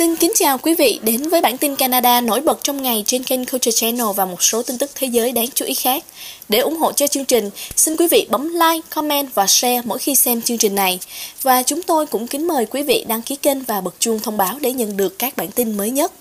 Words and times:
Xin 0.00 0.16
kính 0.16 0.32
chào 0.34 0.58
quý 0.58 0.74
vị 0.74 1.00
đến 1.02 1.28
với 1.28 1.40
bản 1.40 1.58
tin 1.58 1.76
Canada 1.76 2.20
nổi 2.20 2.40
bật 2.40 2.58
trong 2.62 2.82
ngày 2.82 3.02
trên 3.06 3.24
kênh 3.24 3.46
Culture 3.46 3.72
Channel 3.72 4.06
và 4.16 4.24
một 4.24 4.42
số 4.42 4.62
tin 4.62 4.78
tức 4.78 4.90
thế 4.94 5.06
giới 5.06 5.32
đáng 5.32 5.46
chú 5.54 5.64
ý 5.64 5.74
khác. 5.74 6.04
Để 6.48 6.58
ủng 6.58 6.76
hộ 6.76 6.92
cho 6.92 7.06
chương 7.06 7.24
trình, 7.24 7.50
xin 7.76 7.96
quý 7.96 8.08
vị 8.10 8.26
bấm 8.30 8.48
like, 8.48 8.86
comment 8.90 9.34
và 9.34 9.46
share 9.46 9.82
mỗi 9.84 9.98
khi 9.98 10.14
xem 10.14 10.42
chương 10.42 10.58
trình 10.58 10.74
này. 10.74 10.98
Và 11.42 11.62
chúng 11.62 11.82
tôi 11.82 12.06
cũng 12.06 12.26
kính 12.26 12.46
mời 12.46 12.66
quý 12.66 12.82
vị 12.82 13.04
đăng 13.08 13.22
ký 13.22 13.36
kênh 13.36 13.62
và 13.62 13.80
bật 13.80 13.94
chuông 13.98 14.20
thông 14.20 14.36
báo 14.36 14.56
để 14.60 14.72
nhận 14.72 14.96
được 14.96 15.18
các 15.18 15.36
bản 15.36 15.50
tin 15.50 15.76
mới 15.76 15.90
nhất. 15.90 16.12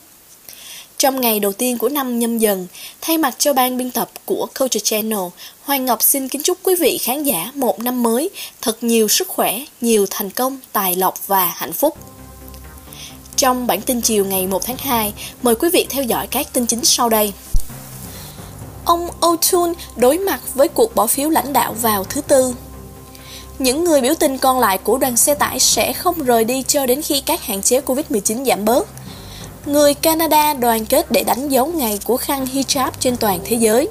Trong 0.97 1.21
ngày 1.21 1.39
đầu 1.39 1.51
tiên 1.51 1.77
của 1.77 1.89
năm 1.89 2.19
nhâm 2.19 2.37
dần, 2.37 2.67
thay 3.01 3.17
mặt 3.17 3.35
cho 3.37 3.53
ban 3.53 3.77
biên 3.77 3.91
tập 3.91 4.11
của 4.25 4.47
Culture 4.59 4.83
Channel, 4.83 5.19
Hoàng 5.61 5.85
Ngọc 5.85 6.01
xin 6.01 6.29
kính 6.29 6.41
chúc 6.41 6.57
quý 6.63 6.75
vị 6.75 6.97
khán 7.01 7.23
giả 7.23 7.51
một 7.55 7.79
năm 7.79 8.03
mới 8.03 8.29
thật 8.61 8.83
nhiều 8.83 9.07
sức 9.07 9.27
khỏe, 9.27 9.61
nhiều 9.81 10.05
thành 10.09 10.29
công, 10.29 10.57
tài 10.73 10.95
lộc 10.95 11.27
và 11.27 11.45
hạnh 11.45 11.73
phúc. 11.73 11.97
Trong 13.39 13.67
bản 13.67 13.81
tin 13.81 14.01
chiều 14.01 14.25
ngày 14.25 14.47
1 14.47 14.65
tháng 14.65 14.77
2, 14.77 15.13
mời 15.41 15.55
quý 15.55 15.69
vị 15.73 15.85
theo 15.89 16.03
dõi 16.03 16.27
các 16.27 16.53
tin 16.53 16.65
chính 16.65 16.85
sau 16.85 17.09
đây. 17.09 17.33
Ông 18.85 19.09
O'Toole 19.21 19.73
đối 19.95 20.17
mặt 20.17 20.39
với 20.53 20.67
cuộc 20.67 20.95
bỏ 20.95 21.07
phiếu 21.07 21.29
lãnh 21.29 21.53
đạo 21.53 21.73
vào 21.81 22.03
thứ 22.03 22.21
Tư. 22.21 22.53
Những 23.59 23.83
người 23.83 24.01
biểu 24.01 24.13
tình 24.19 24.37
còn 24.37 24.59
lại 24.59 24.77
của 24.77 24.97
đoàn 24.97 25.17
xe 25.17 25.33
tải 25.33 25.59
sẽ 25.59 25.93
không 25.93 26.23
rời 26.23 26.43
đi 26.43 26.63
cho 26.63 26.85
đến 26.85 27.01
khi 27.01 27.21
các 27.21 27.43
hạn 27.43 27.61
chế 27.61 27.81
Covid-19 27.81 28.45
giảm 28.45 28.65
bớt. 28.65 28.87
Người 29.65 29.93
Canada 29.93 30.53
đoàn 30.53 30.85
kết 30.85 31.11
để 31.11 31.23
đánh 31.23 31.49
dấu 31.49 31.65
ngày 31.65 31.99
của 32.03 32.17
khăn 32.17 32.45
hijab 32.53 32.91
trên 32.99 33.17
toàn 33.17 33.39
thế 33.45 33.55
giới. 33.55 33.89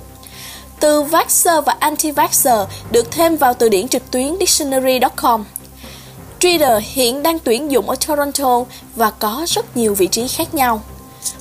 Từ 0.81 1.03
vaxxer 1.03 1.65
và 1.67 1.77
anti-vaxxer 1.81 2.67
được 2.93 3.11
thêm 3.11 3.37
vào 3.37 3.55
từ 3.55 3.69
điển 3.69 3.89
trực 3.89 4.11
tuyến 4.11 4.37
dictionary.com. 4.39 5.45
Twitter 6.41 6.81
hiện 6.83 7.23
đang 7.23 7.39
tuyển 7.39 7.71
dụng 7.71 7.91
ở 7.91 7.97
Toronto 8.07 8.65
và 8.97 9.11
có 9.11 9.45
rất 9.49 9.77
nhiều 9.77 9.95
vị 9.95 10.07
trí 10.07 10.29
khác 10.29 10.55
nhau. 10.55 10.83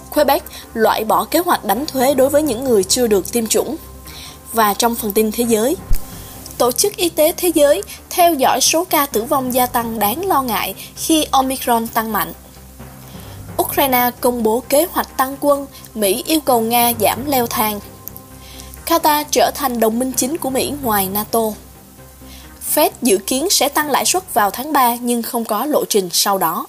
Quebec 0.10 0.44
loại 0.74 1.04
bỏ 1.04 1.26
kế 1.26 1.40
hoạch 1.40 1.66
đánh 1.66 1.86
thuế 1.86 2.14
đối 2.14 2.30
với 2.30 2.42
những 2.42 2.64
người 2.64 2.84
chưa 2.84 3.08
được 3.08 3.32
tiêm 3.32 3.48
chủng. 3.48 3.76
Và 4.54 4.74
trong 4.74 4.96
phần 4.96 5.12
tin 5.12 5.32
thế 5.32 5.44
giới, 5.48 5.76
Tổ 6.58 6.72
chức 6.72 6.96
Y 6.96 7.10
tế 7.10 7.34
Thế 7.38 7.48
giới 7.48 7.82
theo 8.10 8.34
dõi 8.34 8.62
số 8.62 8.86
ca 8.90 9.06
tử 9.06 9.24
vong 9.24 9.54
gia 9.54 9.66
tăng 9.66 10.00
đáng 10.00 10.26
lo 10.26 10.42
ngại 10.42 10.76
khi 10.96 11.26
Omicron 11.32 11.88
tăng 11.88 12.12
mạnh. 12.12 12.34
Ukraine 13.62 14.12
công 14.22 14.44
bố 14.44 14.64
kế 14.70 14.88
hoạch 14.92 15.18
tăng 15.18 15.38
quân, 15.40 15.68
Mỹ 15.96 16.24
yêu 16.28 16.40
cầu 16.40 16.62
Nga 16.62 16.94
giảm 17.00 17.26
leo 17.26 17.48
thang. 17.48 17.80
Qatar 18.86 19.24
trở 19.32 19.52
thành 19.56 19.80
đồng 19.80 20.00
minh 20.00 20.12
chính 20.18 20.38
của 20.38 20.50
Mỹ 20.50 20.74
ngoài 20.84 21.10
NATO. 21.14 21.42
Fed 22.76 22.90
dự 23.02 23.18
kiến 23.18 23.50
sẽ 23.50 23.70
tăng 23.70 23.92
lãi 23.92 24.06
suất 24.06 24.34
vào 24.34 24.52
tháng 24.52 24.74
3 24.74 24.96
nhưng 24.96 25.24
không 25.24 25.46
có 25.46 25.66
lộ 25.66 25.86
trình 25.86 26.10
sau 26.12 26.38
đó. 26.38 26.68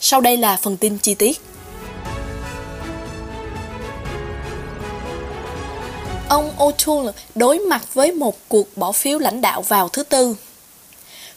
Sau 0.00 0.20
đây 0.20 0.36
là 0.36 0.56
phần 0.62 0.76
tin 0.76 0.98
chi 0.98 1.14
tiết. 1.14 1.40
Ông 6.28 6.50
O'Toole 6.58 7.12
đối 7.34 7.58
mặt 7.58 7.94
với 7.94 8.12
một 8.12 8.36
cuộc 8.48 8.76
bỏ 8.76 8.92
phiếu 8.92 9.18
lãnh 9.18 9.40
đạo 9.40 9.62
vào 9.62 9.88
thứ 9.88 10.02
Tư. 10.02 10.36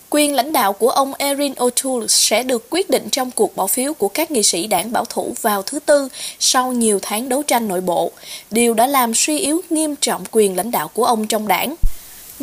Quyền 0.09 0.35
lãnh 0.35 0.51
đạo 0.51 0.73
của 0.73 0.89
ông 0.89 1.13
Erin 1.13 1.53
O'Toole 1.53 2.07
sẽ 2.07 2.43
được 2.43 2.69
quyết 2.69 2.89
định 2.89 3.09
trong 3.11 3.31
cuộc 3.31 3.55
bỏ 3.55 3.67
phiếu 3.67 3.93
của 3.93 4.07
các 4.07 4.31
nghị 4.31 4.43
sĩ 4.43 4.67
đảng 4.67 4.91
bảo 4.91 5.05
thủ 5.05 5.35
vào 5.41 5.61
thứ 5.61 5.79
Tư 5.79 6.09
sau 6.39 6.71
nhiều 6.71 6.99
tháng 7.01 7.29
đấu 7.29 7.43
tranh 7.43 7.67
nội 7.67 7.81
bộ. 7.81 8.11
Điều 8.51 8.73
đã 8.73 8.87
làm 8.87 9.13
suy 9.13 9.39
yếu 9.39 9.61
nghiêm 9.69 9.95
trọng 9.95 10.23
quyền 10.31 10.57
lãnh 10.57 10.71
đạo 10.71 10.87
của 10.87 11.05
ông 11.05 11.27
trong 11.27 11.47
đảng. 11.47 11.75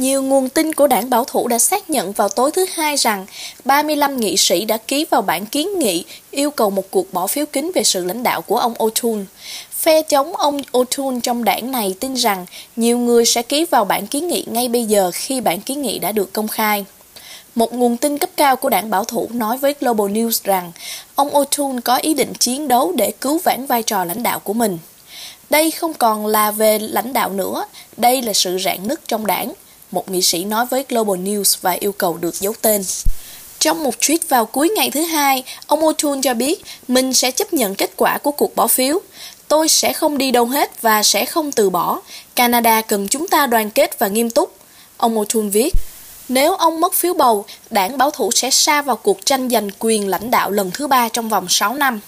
Nhiều 0.01 0.23
nguồn 0.23 0.49
tin 0.49 0.75
của 0.75 0.87
đảng 0.87 1.11
bảo 1.11 1.25
thủ 1.25 1.49
đã 1.49 1.59
xác 1.59 1.91
nhận 1.91 2.13
vào 2.13 2.29
tối 2.29 2.51
thứ 2.51 2.67
Hai 2.75 2.97
rằng 2.97 3.27
35 3.65 4.21
nghị 4.21 4.37
sĩ 4.37 4.65
đã 4.65 4.77
ký 4.77 5.07
vào 5.11 5.23
bản 5.23 5.47
kiến 5.47 5.79
nghị 5.79 6.05
yêu 6.31 6.51
cầu 6.51 6.71
một 6.71 6.91
cuộc 6.91 7.13
bỏ 7.13 7.27
phiếu 7.27 7.47
kín 7.47 7.71
về 7.75 7.85
sự 7.85 8.05
lãnh 8.05 8.23
đạo 8.23 8.43
của 8.43 8.59
ông 8.59 8.75
O'Toole. 8.75 9.25
Phe 9.73 10.03
chống 10.03 10.37
ông 10.37 10.61
O'Toole 10.73 11.21
trong 11.21 11.45
đảng 11.45 11.71
này 11.73 11.95
tin 12.01 12.15
rằng 12.15 12.47
nhiều 12.77 12.99
người 12.99 13.25
sẽ 13.25 13.43
ký 13.43 13.65
vào 13.65 13.85
bản 13.85 14.07
kiến 14.07 14.29
nghị 14.29 14.45
ngay 14.51 14.69
bây 14.69 14.85
giờ 14.85 15.11
khi 15.15 15.41
bản 15.41 15.61
kiến 15.61 15.83
nghị 15.83 15.99
đã 15.99 16.13
được 16.13 16.33
công 16.33 16.49
khai. 16.49 16.85
Một 17.55 17.75
nguồn 17.75 17.97
tin 17.97 18.19
cấp 18.19 18.31
cao 18.37 18.57
của 18.57 18.69
đảng 18.69 18.91
bảo 18.91 19.05
thủ 19.05 19.29
nói 19.33 19.59
với 19.59 19.75
Global 19.81 20.07
News 20.07 20.41
rằng 20.45 20.73
ông 21.15 21.29
O'Toole 21.29 21.81
có 21.81 21.97
ý 21.97 22.15
định 22.15 22.33
chiến 22.35 22.69
đấu 22.69 22.93
để 22.97 23.13
cứu 23.21 23.41
vãn 23.45 23.67
vai 23.67 23.83
trò 23.83 24.05
lãnh 24.05 24.23
đạo 24.23 24.39
của 24.39 24.55
mình. 24.55 24.79
Đây 25.51 25.71
không 25.71 25.95
còn 25.95 26.27
là 26.27 26.51
về 26.51 26.79
lãnh 26.79 27.13
đạo 27.13 27.31
nữa, 27.31 27.65
đây 27.97 28.23
là 28.23 28.33
sự 28.33 28.59
rạn 28.59 28.89
nứt 28.89 29.01
trong 29.09 29.27
đảng 29.27 29.53
một 29.91 30.11
nghị 30.11 30.23
sĩ 30.23 30.45
nói 30.45 30.67
với 30.67 30.85
Global 30.89 31.17
News 31.17 31.57
và 31.61 31.71
yêu 31.81 31.93
cầu 31.93 32.17
được 32.17 32.35
giấu 32.41 32.55
tên. 32.63 32.83
Trong 33.59 33.83
một 33.83 33.95
tweet 34.01 34.19
vào 34.29 34.47
cuối 34.47 34.69
ngày 34.69 34.91
thứ 34.91 35.03
hai, 35.03 35.45
ông 35.67 35.81
O'Toole 35.81 36.23
cho 36.23 36.35
biết 36.35 36.63
mình 36.89 37.13
sẽ 37.13 37.31
chấp 37.31 37.53
nhận 37.53 37.75
kết 37.75 37.91
quả 37.97 38.19
của 38.19 38.31
cuộc 38.31 38.57
bỏ 38.57 38.67
phiếu. 38.67 38.99
Tôi 39.49 39.69
sẽ 39.69 39.93
không 39.93 40.19
đi 40.19 40.31
đâu 40.31 40.47
hết 40.47 40.83
và 40.83 41.03
sẽ 41.03 41.25
không 41.25 41.53
từ 41.53 41.71
bỏ. 41.71 42.01
Canada 42.37 42.83
cần 42.83 43.09
chúng 43.09 43.29
ta 43.29 43.47
đoàn 43.47 43.71
kết 43.71 43.99
và 43.99 44.09
nghiêm 44.09 44.31
túc. 44.31 44.55
Ông 44.97 45.15
O'Toole 45.17 45.51
viết, 45.51 45.75
nếu 46.29 46.55
ông 46.55 46.81
mất 46.81 46.95
phiếu 46.95 47.15
bầu, 47.15 47.45
đảng 47.71 47.99
bảo 47.99 48.11
thủ 48.11 48.31
sẽ 48.31 48.51
sa 48.51 48.83
vào 48.83 48.97
cuộc 48.97 49.27
tranh 49.27 49.49
giành 49.51 49.69
quyền 49.79 50.09
lãnh 50.09 50.31
đạo 50.31 50.51
lần 50.51 50.71
thứ 50.75 50.87
ba 50.87 51.09
trong 51.09 51.29
vòng 51.29 51.47
6 51.49 51.75
năm. 51.75 52.01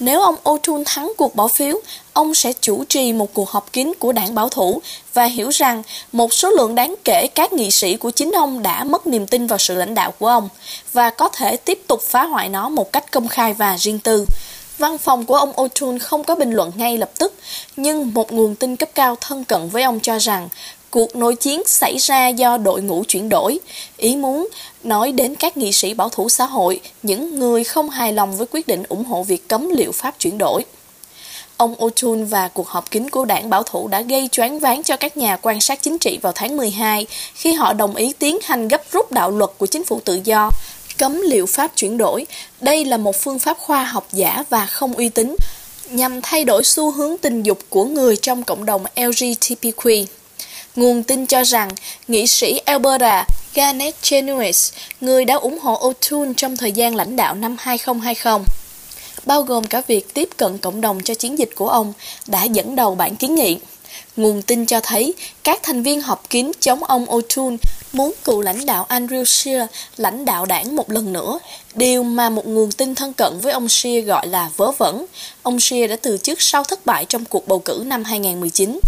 Nếu 0.00 0.20
ông 0.20 0.36
O'Toole 0.44 0.82
thắng 0.86 1.12
cuộc 1.16 1.34
bỏ 1.34 1.48
phiếu, 1.48 1.80
ông 2.12 2.34
sẽ 2.34 2.52
chủ 2.60 2.84
trì 2.84 3.12
một 3.12 3.34
cuộc 3.34 3.50
họp 3.50 3.72
kín 3.72 3.92
của 3.98 4.12
đảng 4.12 4.34
bảo 4.34 4.48
thủ 4.48 4.82
và 5.14 5.24
hiểu 5.24 5.48
rằng 5.48 5.82
một 6.12 6.32
số 6.32 6.50
lượng 6.50 6.74
đáng 6.74 6.94
kể 7.04 7.26
các 7.34 7.52
nghị 7.52 7.70
sĩ 7.70 7.96
của 7.96 8.10
chính 8.10 8.32
ông 8.32 8.62
đã 8.62 8.84
mất 8.84 9.06
niềm 9.06 9.26
tin 9.26 9.46
vào 9.46 9.58
sự 9.58 9.74
lãnh 9.74 9.94
đạo 9.94 10.12
của 10.18 10.26
ông 10.26 10.48
và 10.92 11.10
có 11.10 11.28
thể 11.28 11.56
tiếp 11.56 11.82
tục 11.86 12.02
phá 12.02 12.24
hoại 12.24 12.48
nó 12.48 12.68
một 12.68 12.92
cách 12.92 13.12
công 13.12 13.28
khai 13.28 13.54
và 13.54 13.76
riêng 13.78 13.98
tư. 13.98 14.26
Văn 14.78 14.98
phòng 14.98 15.26
của 15.26 15.36
ông 15.36 15.52
O'Toole 15.52 15.98
không 15.98 16.24
có 16.24 16.34
bình 16.34 16.50
luận 16.50 16.72
ngay 16.76 16.98
lập 16.98 17.10
tức, 17.18 17.34
nhưng 17.76 18.14
một 18.14 18.32
nguồn 18.32 18.54
tin 18.54 18.76
cấp 18.76 18.88
cao 18.94 19.16
thân 19.20 19.44
cận 19.44 19.68
với 19.68 19.82
ông 19.82 20.00
cho 20.00 20.18
rằng 20.18 20.48
Cuộc 20.90 21.16
nội 21.16 21.34
chiến 21.34 21.62
xảy 21.66 21.96
ra 21.98 22.28
do 22.28 22.56
đội 22.56 22.82
ngũ 22.82 23.04
chuyển 23.08 23.28
đổi, 23.28 23.60
ý 23.96 24.16
muốn 24.16 24.48
nói 24.84 25.12
đến 25.12 25.34
các 25.34 25.56
nghị 25.56 25.72
sĩ 25.72 25.94
bảo 25.94 26.08
thủ 26.08 26.28
xã 26.28 26.46
hội, 26.46 26.80
những 27.02 27.38
người 27.38 27.64
không 27.64 27.90
hài 27.90 28.12
lòng 28.12 28.36
với 28.36 28.46
quyết 28.50 28.66
định 28.66 28.82
ủng 28.88 29.04
hộ 29.04 29.22
việc 29.22 29.48
cấm 29.48 29.68
liệu 29.68 29.92
pháp 29.92 30.14
chuyển 30.18 30.38
đổi. 30.38 30.64
Ông 31.56 31.74
O'Toole 31.74 32.24
và 32.26 32.48
cuộc 32.48 32.68
họp 32.68 32.90
kín 32.90 33.10
của 33.10 33.24
đảng 33.24 33.50
bảo 33.50 33.62
thủ 33.62 33.88
đã 33.88 34.00
gây 34.00 34.28
choáng 34.32 34.58
váng 34.58 34.82
cho 34.82 34.96
các 34.96 35.16
nhà 35.16 35.36
quan 35.42 35.60
sát 35.60 35.82
chính 35.82 35.98
trị 35.98 36.18
vào 36.22 36.32
tháng 36.36 36.56
12 36.56 37.06
khi 37.34 37.52
họ 37.52 37.72
đồng 37.72 37.94
ý 37.94 38.12
tiến 38.18 38.38
hành 38.44 38.68
gấp 38.68 38.82
rút 38.92 39.12
đạo 39.12 39.30
luật 39.30 39.50
của 39.58 39.66
chính 39.66 39.84
phủ 39.84 40.00
tự 40.04 40.20
do 40.24 40.50
cấm 40.98 41.20
liệu 41.20 41.46
pháp 41.46 41.70
chuyển 41.76 41.96
đổi. 41.96 42.26
Đây 42.60 42.84
là 42.84 42.96
một 42.96 43.16
phương 43.16 43.38
pháp 43.38 43.58
khoa 43.58 43.84
học 43.84 44.08
giả 44.12 44.44
và 44.50 44.66
không 44.66 44.92
uy 44.92 45.08
tín 45.08 45.36
nhằm 45.90 46.20
thay 46.22 46.44
đổi 46.44 46.64
xu 46.64 46.90
hướng 46.90 47.18
tình 47.18 47.42
dục 47.42 47.58
của 47.68 47.84
người 47.84 48.16
trong 48.16 48.44
cộng 48.44 48.64
đồng 48.64 48.84
LGBTQ. 48.96 50.06
Nguồn 50.76 51.02
tin 51.02 51.26
cho 51.26 51.44
rằng 51.44 51.68
nghị 52.08 52.26
sĩ 52.26 52.58
Alberta 52.58 53.24
Garnet 53.54 53.94
Genuis, 54.10 54.72
người 55.00 55.24
đã 55.24 55.34
ủng 55.34 55.58
hộ 55.58 55.92
O'Toole 55.92 56.34
trong 56.36 56.56
thời 56.56 56.72
gian 56.72 56.94
lãnh 56.94 57.16
đạo 57.16 57.34
năm 57.34 57.56
2020, 57.60 58.38
bao 59.26 59.42
gồm 59.42 59.64
cả 59.64 59.82
việc 59.86 60.14
tiếp 60.14 60.28
cận 60.36 60.58
cộng 60.58 60.80
đồng 60.80 61.00
cho 61.02 61.14
chiến 61.14 61.38
dịch 61.38 61.50
của 61.54 61.68
ông, 61.68 61.92
đã 62.26 62.44
dẫn 62.44 62.76
đầu 62.76 62.94
bản 62.94 63.16
kiến 63.16 63.34
nghị. 63.34 63.58
Nguồn 64.16 64.42
tin 64.42 64.66
cho 64.66 64.80
thấy 64.80 65.14
các 65.44 65.60
thành 65.62 65.82
viên 65.82 66.00
họp 66.00 66.30
kín 66.30 66.50
chống 66.60 66.84
ông 66.84 67.06
O'Toole 67.06 67.56
muốn 67.92 68.12
cựu 68.24 68.40
lãnh 68.40 68.66
đạo 68.66 68.86
Andrew 68.88 69.24
Scheer 69.24 69.62
lãnh 69.96 70.24
đạo 70.24 70.46
đảng 70.46 70.76
một 70.76 70.90
lần 70.90 71.12
nữa, 71.12 71.38
điều 71.74 72.02
mà 72.02 72.30
một 72.30 72.46
nguồn 72.46 72.72
tin 72.72 72.94
thân 72.94 73.12
cận 73.12 73.40
với 73.40 73.52
ông 73.52 73.68
Scheer 73.68 74.06
gọi 74.06 74.26
là 74.26 74.50
vớ 74.56 74.70
vẩn. 74.70 75.06
Ông 75.42 75.60
Scheer 75.60 75.90
đã 75.90 75.96
từ 75.96 76.18
chức 76.18 76.42
sau 76.42 76.64
thất 76.64 76.86
bại 76.86 77.04
trong 77.04 77.24
cuộc 77.24 77.48
bầu 77.48 77.58
cử 77.58 77.82
năm 77.86 78.04
2019. 78.04 78.80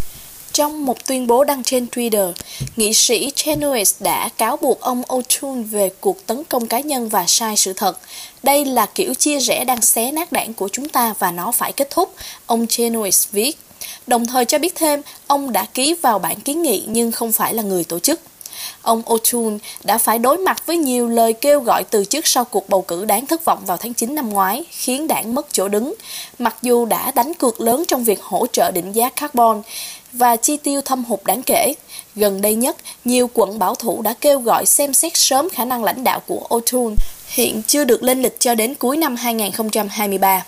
Trong 0.52 0.87
một 0.87 1.06
tuyên 1.06 1.26
bố 1.26 1.44
đăng 1.44 1.64
trên 1.64 1.87
Twitter, 1.93 2.32
nghị 2.76 2.93
sĩ 2.93 3.31
Chenoweth 3.37 3.94
đã 4.00 4.28
cáo 4.28 4.56
buộc 4.56 4.81
ông 4.81 5.02
O'Toole 5.02 5.64
về 5.64 5.90
cuộc 6.00 6.26
tấn 6.26 6.44
công 6.44 6.66
cá 6.66 6.81
nhân 6.81 7.08
và 7.08 7.25
sai 7.26 7.56
sự 7.56 7.72
thật. 7.72 7.99
Đây 8.43 8.64
là 8.64 8.87
kiểu 8.87 9.14
chia 9.14 9.38
rẽ 9.38 9.64
đang 9.64 9.81
xé 9.81 10.12
nát 10.12 10.32
đảng 10.32 10.54
của 10.54 10.69
chúng 10.72 10.88
ta 10.88 11.14
và 11.19 11.31
nó 11.31 11.52
phải 11.52 11.72
kết 11.72 11.90
thúc, 11.90 12.14
ông 12.46 12.66
Chenoweth 12.66 13.26
viết. 13.32 13.58
Đồng 14.06 14.26
thời 14.26 14.44
cho 14.44 14.58
biết 14.58 14.75
thêm, 14.75 15.00
ông 15.26 15.52
đã 15.52 15.66
ký 15.75 15.94
vào 16.02 16.19
bản 16.19 16.40
kiến 16.40 16.62
nghị 16.62 16.84
nhưng 16.87 17.12
không 17.12 17.32
phải 17.32 17.54
là 17.54 17.62
người 17.62 17.84
tổ 17.84 17.99
chức. 17.99 18.20
Ông 18.82 19.02
O'Toole 19.02 19.58
đã 19.84 19.99
phải 19.99 20.19
đối 20.19 20.38
mặt 20.38 20.66
với 20.66 20.76
nhiều 20.76 21.08
lời 21.08 21.32
kêu 21.32 21.60
gọi 21.60 21.84
từ 21.90 22.04
chức 22.04 22.26
sau 22.26 22.44
cuộc 22.44 22.69
bầu 22.69 22.82
cử 22.82 23.04
đáng 23.04 23.26
thất 23.26 23.44
vọng 23.44 23.58
vào 23.66 23.76
tháng 23.76 23.94
9 23.94 24.14
năm 24.14 24.31
ngoái, 24.31 24.64
khiến 24.70 25.08
đảng 25.08 25.34
mất 25.34 25.46
chỗ 25.52 25.69
đứng, 25.69 25.94
mặc 26.38 26.56
dù 26.62 26.87
đã 26.87 27.10
đánh 27.14 27.34
cược 27.34 27.60
lớn 27.60 27.84
trong 27.88 28.04
việc 28.04 28.22
hỗ 28.22 28.46
trợ 28.46 28.70
định 28.70 28.93
giá 28.93 29.08
carbon 29.08 29.62
và 30.12 30.37
chi 30.37 30.56
tiêu 30.56 30.81
thâm 30.81 31.04
hụt 31.04 31.20
đáng 31.25 31.43
kể. 31.43 31.75
Gần 32.14 32.40
đây 32.40 32.54
nhất, 32.54 32.76
nhiều 33.04 33.31
quận 33.34 33.58
bảo 33.58 33.75
thủ 33.75 34.02
đã 34.02 34.14
kêu 34.20 34.40
gọi 34.40 34.66
xem 34.66 34.94
xét 34.94 35.12
sớm 35.16 35.49
khả 35.50 35.64
năng 35.64 35.84
lãnh 35.84 36.04
đạo 36.04 36.20
của 36.26 36.46
O'Toole, 36.49 36.96
hiện 37.28 37.62
chưa 37.66 37.84
được 37.84 38.02
lên 38.02 38.22
lịch 38.22 38.40
cho 38.40 38.54
đến 38.54 38.75
cuối 38.75 38.96
năm 38.96 39.16
2023. 39.16 40.44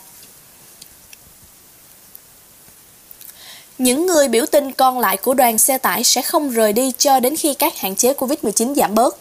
Những 3.79 4.07
người 4.07 4.29
biểu 4.29 4.47
tình 4.47 4.73
còn 4.73 4.99
lại 4.99 5.17
của 5.17 5.35
đoàn 5.35 5.59
xe 5.59 5.79
tải 5.79 6.05
sẽ 6.05 6.23
không 6.23 6.51
rời 6.51 6.73
đi 6.73 6.93
cho 6.99 7.21
đến 7.21 7.37
khi 7.37 7.55
các 7.55 7.79
hạn 7.79 7.97
chế 7.97 8.13
Covid-19 8.13 8.75
giảm 8.75 8.95
bớt. 8.95 9.19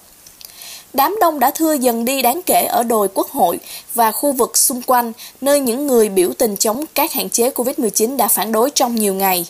đám 0.93 1.15
đông 1.21 1.39
đã 1.39 1.51
thưa 1.51 1.73
dần 1.73 2.05
đi 2.05 2.21
đáng 2.21 2.41
kể 2.45 2.65
ở 2.69 2.83
đồi 2.83 3.07
quốc 3.13 3.29
hội 3.29 3.59
và 3.95 4.11
khu 4.11 4.31
vực 4.31 4.57
xung 4.57 4.81
quanh, 4.81 5.13
nơi 5.41 5.59
những 5.59 5.87
người 5.87 6.09
biểu 6.09 6.29
tình 6.37 6.57
chống 6.57 6.85
các 6.95 7.13
hạn 7.13 7.29
chế 7.29 7.49
COVID-19 7.49 8.17
đã 8.17 8.27
phản 8.27 8.51
đối 8.51 8.69
trong 8.69 8.95
nhiều 8.95 9.13
ngày. 9.13 9.45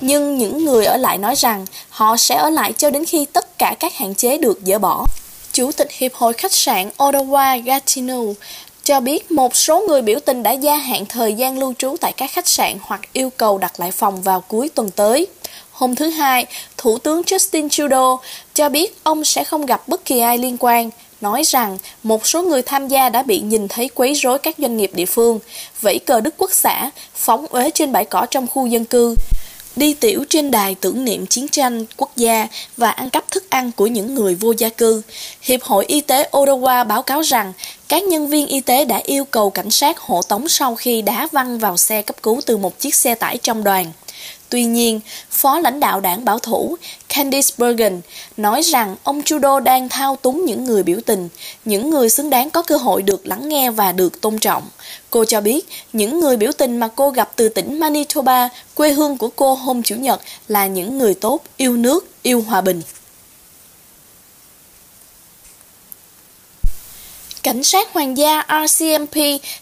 Nhưng 0.00 0.38
những 0.38 0.64
người 0.64 0.84
ở 0.84 0.96
lại 0.96 1.18
nói 1.18 1.34
rằng 1.34 1.66
họ 1.88 2.16
sẽ 2.16 2.34
ở 2.34 2.50
lại 2.50 2.72
cho 2.72 2.90
đến 2.90 3.04
khi 3.04 3.24
tất 3.32 3.58
cả 3.58 3.74
các 3.80 3.94
hạn 3.94 4.14
chế 4.14 4.38
được 4.38 4.60
dỡ 4.66 4.78
bỏ. 4.78 5.04
Chủ 5.52 5.72
tịch 5.72 5.88
Hiệp 5.92 6.14
hội 6.14 6.32
Khách 6.32 6.52
sạn 6.52 6.90
Ottawa 6.98 7.62
Gatineau 7.62 8.34
cho 8.86 9.00
biết 9.00 9.30
một 9.30 9.56
số 9.56 9.84
người 9.88 10.02
biểu 10.02 10.20
tình 10.20 10.42
đã 10.42 10.52
gia 10.52 10.76
hạn 10.76 11.06
thời 11.06 11.34
gian 11.34 11.58
lưu 11.58 11.74
trú 11.78 11.96
tại 12.00 12.12
các 12.16 12.30
khách 12.30 12.48
sạn 12.48 12.72
hoặc 12.82 13.00
yêu 13.12 13.30
cầu 13.36 13.58
đặt 13.58 13.80
lại 13.80 13.90
phòng 13.90 14.22
vào 14.22 14.40
cuối 14.40 14.68
tuần 14.68 14.90
tới. 14.90 15.26
Hôm 15.70 15.94
thứ 15.94 16.08
Hai, 16.08 16.46
Thủ 16.76 16.98
tướng 16.98 17.22
Justin 17.22 17.68
Trudeau 17.68 18.20
cho 18.54 18.68
biết 18.68 18.96
ông 19.02 19.24
sẽ 19.24 19.44
không 19.44 19.66
gặp 19.66 19.88
bất 19.88 20.04
kỳ 20.04 20.20
ai 20.20 20.38
liên 20.38 20.56
quan, 20.60 20.90
nói 21.20 21.42
rằng 21.42 21.78
một 22.02 22.26
số 22.26 22.42
người 22.42 22.62
tham 22.62 22.88
gia 22.88 23.08
đã 23.08 23.22
bị 23.22 23.40
nhìn 23.40 23.68
thấy 23.68 23.88
quấy 23.94 24.14
rối 24.14 24.38
các 24.38 24.54
doanh 24.58 24.76
nghiệp 24.76 24.90
địa 24.94 25.06
phương, 25.06 25.38
vẫy 25.80 25.98
cờ 25.98 26.20
Đức 26.20 26.34
Quốc 26.38 26.52
xã, 26.52 26.90
phóng 27.14 27.46
uế 27.46 27.70
trên 27.70 27.92
bãi 27.92 28.04
cỏ 28.04 28.26
trong 28.30 28.46
khu 28.46 28.66
dân 28.66 28.84
cư, 28.84 29.14
đi 29.76 29.94
tiểu 29.94 30.24
trên 30.28 30.50
đài 30.50 30.74
tưởng 30.74 31.04
niệm 31.04 31.26
chiến 31.26 31.48
tranh 31.48 31.84
quốc 31.96 32.16
gia 32.16 32.48
và 32.76 32.90
ăn 32.90 33.10
cắp 33.10 33.30
thức 33.30 33.50
ăn 33.50 33.72
của 33.72 33.86
những 33.86 34.14
người 34.14 34.34
vô 34.34 34.52
gia 34.58 34.68
cư. 34.68 35.02
Hiệp 35.42 35.62
hội 35.62 35.84
Y 35.88 36.00
tế 36.00 36.28
Ottawa 36.32 36.86
báo 36.86 37.02
cáo 37.02 37.20
rằng 37.20 37.52
các 37.88 38.04
nhân 38.04 38.28
viên 38.28 38.46
y 38.46 38.60
tế 38.60 38.84
đã 38.84 39.00
yêu 39.04 39.24
cầu 39.24 39.50
cảnh 39.50 39.70
sát 39.70 39.98
hộ 39.98 40.22
tống 40.22 40.48
sau 40.48 40.74
khi 40.74 41.02
đá 41.02 41.28
văng 41.32 41.58
vào 41.58 41.76
xe 41.76 42.02
cấp 42.02 42.16
cứu 42.22 42.40
từ 42.46 42.56
một 42.56 42.78
chiếc 42.78 42.94
xe 42.94 43.14
tải 43.14 43.38
trong 43.38 43.64
đoàn. 43.64 43.92
Tuy 44.48 44.64
nhiên, 44.64 45.00
phó 45.30 45.60
lãnh 45.60 45.80
đạo 45.80 46.00
đảng 46.00 46.24
bảo 46.24 46.38
thủ 46.38 46.76
Candice 47.08 47.54
Bergen 47.58 48.00
nói 48.36 48.62
rằng 48.62 48.96
ông 49.02 49.22
Trudeau 49.22 49.60
đang 49.60 49.88
thao 49.88 50.16
túng 50.16 50.44
những 50.44 50.64
người 50.64 50.82
biểu 50.82 50.98
tình, 51.06 51.28
những 51.64 51.90
người 51.90 52.10
xứng 52.10 52.30
đáng 52.30 52.50
có 52.50 52.62
cơ 52.62 52.76
hội 52.76 53.02
được 53.02 53.26
lắng 53.26 53.48
nghe 53.48 53.70
và 53.70 53.92
được 53.92 54.20
tôn 54.20 54.38
trọng. 54.38 54.62
Cô 55.16 55.24
cho 55.24 55.40
biết 55.40 55.68
những 55.92 56.20
người 56.20 56.36
biểu 56.36 56.52
tình 56.58 56.76
mà 56.76 56.88
cô 56.88 57.10
gặp 57.10 57.30
từ 57.36 57.48
tỉnh 57.48 57.80
Manitoba, 57.80 58.48
quê 58.74 58.92
hương 58.92 59.18
của 59.18 59.28
cô 59.28 59.54
hôm 59.54 59.82
Chủ 59.82 59.94
nhật 59.94 60.20
là 60.48 60.66
những 60.66 60.98
người 60.98 61.14
tốt, 61.14 61.40
yêu 61.56 61.76
nước, 61.76 62.08
yêu 62.22 62.44
hòa 62.48 62.60
bình. 62.60 62.82
Cảnh 67.42 67.64
sát 67.64 67.92
hoàng 67.92 68.16
gia 68.16 68.42
RCMP 68.48 69.16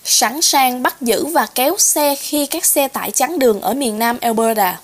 sẵn 0.05 0.43
sàng 0.43 0.83
bắt 0.83 1.03
giữ 1.03 1.27
và 1.27 1.47
kéo 1.55 1.77
xe 1.79 2.15
khi 2.15 2.47
các 2.47 2.65
xe 2.65 2.89
tải 2.89 3.11
chắn 3.11 3.39
đường 3.39 3.61
ở 3.61 3.75
miền 3.75 3.99
nam 3.99 4.19
Alberta. 4.21 4.81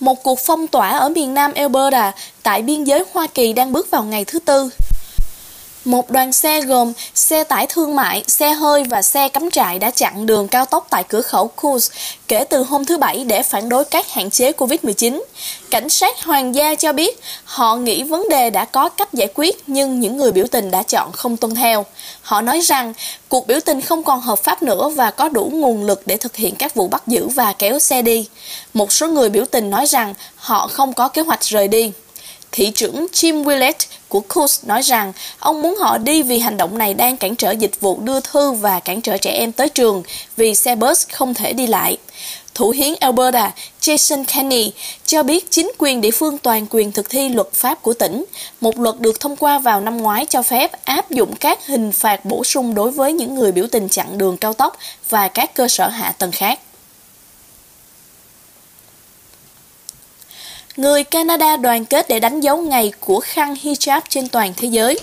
Một 0.00 0.22
cuộc 0.22 0.38
phong 0.38 0.66
tỏa 0.66 0.98
ở 0.98 1.08
miền 1.08 1.34
nam 1.34 1.52
Alberta 1.54 2.12
tại 2.42 2.62
biên 2.62 2.84
giới 2.84 3.04
Hoa 3.12 3.26
Kỳ 3.26 3.52
đang 3.52 3.72
bước 3.72 3.90
vào 3.90 4.04
ngày 4.04 4.24
thứ 4.24 4.38
tư. 4.38 4.70
Một 5.84 6.10
đoàn 6.10 6.32
xe 6.32 6.60
gồm 6.60 6.92
xe 7.14 7.44
tải 7.44 7.66
thương 7.66 7.96
mại, 7.96 8.24
xe 8.26 8.52
hơi 8.52 8.84
và 8.84 9.02
xe 9.02 9.28
cắm 9.28 9.50
trại 9.50 9.78
đã 9.78 9.90
chặn 9.90 10.26
đường 10.26 10.48
cao 10.48 10.64
tốc 10.66 10.86
tại 10.90 11.04
cửa 11.08 11.22
khẩu 11.22 11.50
Kuz 11.56 11.90
kể 12.28 12.44
từ 12.44 12.62
hôm 12.62 12.84
thứ 12.84 12.98
Bảy 12.98 13.24
để 13.24 13.42
phản 13.42 13.68
đối 13.68 13.84
các 13.84 14.12
hạn 14.12 14.30
chế 14.30 14.52
COVID-19. 14.52 15.22
Cảnh 15.70 15.88
sát 15.88 16.24
hoàng 16.24 16.54
gia 16.54 16.74
cho 16.74 16.92
biết 16.92 17.20
họ 17.44 17.76
nghĩ 17.76 18.02
vấn 18.02 18.28
đề 18.30 18.50
đã 18.50 18.64
có 18.64 18.88
cách 18.88 19.12
giải 19.12 19.28
quyết 19.34 19.62
nhưng 19.66 20.00
những 20.00 20.16
người 20.16 20.32
biểu 20.32 20.46
tình 20.50 20.70
đã 20.70 20.82
chọn 20.82 21.12
không 21.12 21.36
tuân 21.36 21.54
theo. 21.54 21.86
Họ 22.22 22.40
nói 22.40 22.60
rằng 22.60 22.92
cuộc 23.28 23.46
biểu 23.46 23.60
tình 23.60 23.80
không 23.80 24.02
còn 24.02 24.20
hợp 24.20 24.38
pháp 24.38 24.62
nữa 24.62 24.88
và 24.88 25.10
có 25.10 25.28
đủ 25.28 25.50
nguồn 25.52 25.84
lực 25.84 26.02
để 26.06 26.16
thực 26.16 26.36
hiện 26.36 26.54
các 26.54 26.74
vụ 26.74 26.88
bắt 26.88 27.02
giữ 27.06 27.28
và 27.28 27.52
kéo 27.52 27.78
xe 27.78 28.02
đi. 28.02 28.28
Một 28.74 28.92
số 28.92 29.08
người 29.08 29.28
biểu 29.28 29.44
tình 29.44 29.70
nói 29.70 29.86
rằng 29.86 30.14
họ 30.36 30.68
không 30.68 30.92
có 30.92 31.08
kế 31.08 31.22
hoạch 31.22 31.44
rời 31.44 31.68
đi. 31.68 31.92
Thị 32.52 32.70
trưởng 32.70 33.06
Jim 33.12 33.44
Willett 33.44 33.86
của 34.08 34.20
Coos 34.20 34.64
nói 34.64 34.82
rằng 34.82 35.12
ông 35.38 35.62
muốn 35.62 35.76
họ 35.76 35.98
đi 35.98 36.22
vì 36.22 36.38
hành 36.38 36.56
động 36.56 36.78
này 36.78 36.94
đang 36.94 37.16
cản 37.16 37.36
trở 37.36 37.50
dịch 37.50 37.80
vụ 37.80 38.00
đưa 38.00 38.20
thư 38.20 38.52
và 38.52 38.80
cản 38.80 39.00
trở 39.00 39.16
trẻ 39.16 39.30
em 39.30 39.52
tới 39.52 39.68
trường 39.68 40.02
vì 40.36 40.54
xe 40.54 40.74
bus 40.74 41.06
không 41.12 41.34
thể 41.34 41.52
đi 41.52 41.66
lại. 41.66 41.98
Thủ 42.54 42.70
hiến 42.70 42.94
Alberta 43.00 43.52
Jason 43.80 44.24
Kenney 44.24 44.72
cho 45.06 45.22
biết 45.22 45.50
chính 45.50 45.72
quyền 45.78 46.00
địa 46.00 46.10
phương 46.10 46.38
toàn 46.38 46.66
quyền 46.70 46.92
thực 46.92 47.10
thi 47.10 47.28
luật 47.28 47.52
pháp 47.52 47.82
của 47.82 47.92
tỉnh. 47.92 48.24
Một 48.60 48.78
luật 48.78 49.00
được 49.00 49.20
thông 49.20 49.36
qua 49.36 49.58
vào 49.58 49.80
năm 49.80 49.96
ngoái 49.96 50.26
cho 50.26 50.42
phép 50.42 50.84
áp 50.84 51.10
dụng 51.10 51.36
các 51.36 51.66
hình 51.66 51.92
phạt 51.92 52.24
bổ 52.24 52.44
sung 52.44 52.74
đối 52.74 52.90
với 52.90 53.12
những 53.12 53.34
người 53.34 53.52
biểu 53.52 53.66
tình 53.66 53.88
chặn 53.88 54.18
đường 54.18 54.36
cao 54.36 54.52
tốc 54.52 54.76
và 55.08 55.28
các 55.28 55.54
cơ 55.54 55.68
sở 55.68 55.88
hạ 55.88 56.14
tầng 56.18 56.32
khác. 56.32 56.58
Người 60.76 61.04
Canada 61.04 61.56
đoàn 61.56 61.84
kết 61.84 62.08
để 62.08 62.20
đánh 62.20 62.40
dấu 62.40 62.56
ngày 62.56 62.92
của 63.00 63.20
khăn 63.20 63.54
hijab 63.62 64.00
trên 64.08 64.28
toàn 64.28 64.52
thế 64.56 64.68
giới. 64.68 64.98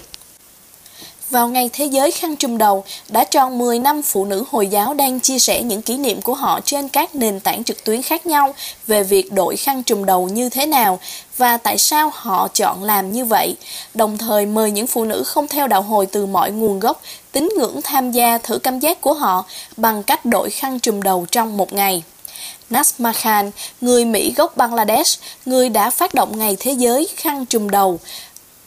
Vào 1.30 1.48
ngày 1.48 1.70
Thế 1.74 1.86
giới 1.86 2.12
khăn 2.12 2.36
trùm 2.36 2.58
đầu, 2.58 2.84
đã 3.10 3.24
tròn 3.24 3.58
10 3.58 3.80
năm 3.80 4.02
phụ 4.02 4.26
nữ 4.26 4.44
Hồi 4.52 4.68
giáo 4.68 4.94
đang 4.94 5.20
chia 5.20 5.40
sẻ 5.40 5.64
những 5.64 5.82
kỷ 5.82 5.98
niệm 5.98 6.22
của 6.22 6.34
họ 6.34 6.60
trên 6.66 6.90
các 6.90 7.16
nền 7.16 7.40
tảng 7.40 7.64
trực 7.64 7.84
tuyến 7.84 8.02
khác 8.02 8.26
nhau 8.26 8.54
về 8.88 9.04
việc 9.04 9.32
đội 9.32 9.56
khăn 9.56 9.84
trùm 9.84 10.06
đầu 10.06 10.30
như 10.30 10.50
thế 10.50 10.66
nào 10.66 11.00
và 11.38 11.58
tại 11.58 11.78
sao 11.78 12.12
họ 12.14 12.48
chọn 12.54 12.84
làm 12.84 13.12
như 13.12 13.26
vậy, 13.26 13.56
đồng 13.94 14.18
thời 14.18 14.46
mời 14.46 14.72
những 14.72 14.88
phụ 14.88 15.06
nữ 15.06 15.24
không 15.26 15.48
theo 15.48 15.68
đạo 15.68 15.82
hồi 15.82 16.06
từ 16.06 16.26
mọi 16.26 16.52
nguồn 16.52 16.80
gốc 16.80 17.02
tín 17.32 17.50
ngưỡng 17.58 17.82
tham 17.82 18.12
gia 18.12 18.38
thử 18.38 18.60
cảm 18.60 18.80
giác 18.80 19.02
của 19.02 19.14
họ 19.14 19.46
bằng 19.78 20.04
cách 20.04 20.26
đội 20.26 20.50
khăn 20.50 20.80
trùm 20.80 21.02
đầu 21.02 21.26
trong 21.32 21.58
một 21.58 21.74
ngày. 21.74 22.04
Nasma 22.70 23.14
Khan, 23.14 23.52
người 23.82 24.06
Mỹ 24.06 24.34
gốc 24.38 24.58
Bangladesh, 24.58 25.22
người 25.46 25.70
đã 25.70 25.90
phát 25.90 26.14
động 26.14 26.38
Ngày 26.38 26.58
Thế 26.60 26.72
giới 26.72 27.08
khăn 27.16 27.46
trùm 27.46 27.70
đầu 27.70 28.00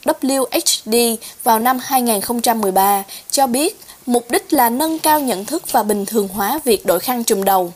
WHD 0.05 1.17
vào 1.43 1.59
năm 1.59 1.79
2013, 1.83 3.03
cho 3.31 3.47
biết 3.47 3.81
mục 4.07 4.31
đích 4.31 4.53
là 4.53 4.71
nâng 4.71 4.99
cao 4.99 5.21
nhận 5.21 5.45
thức 5.45 5.73
và 5.73 5.83
bình 5.83 6.07
thường 6.07 6.29
hóa 6.29 6.61
việc 6.65 6.87
đội 6.87 7.01
khăn 7.01 7.25
trùm 7.25 7.45
đầu 7.45 7.73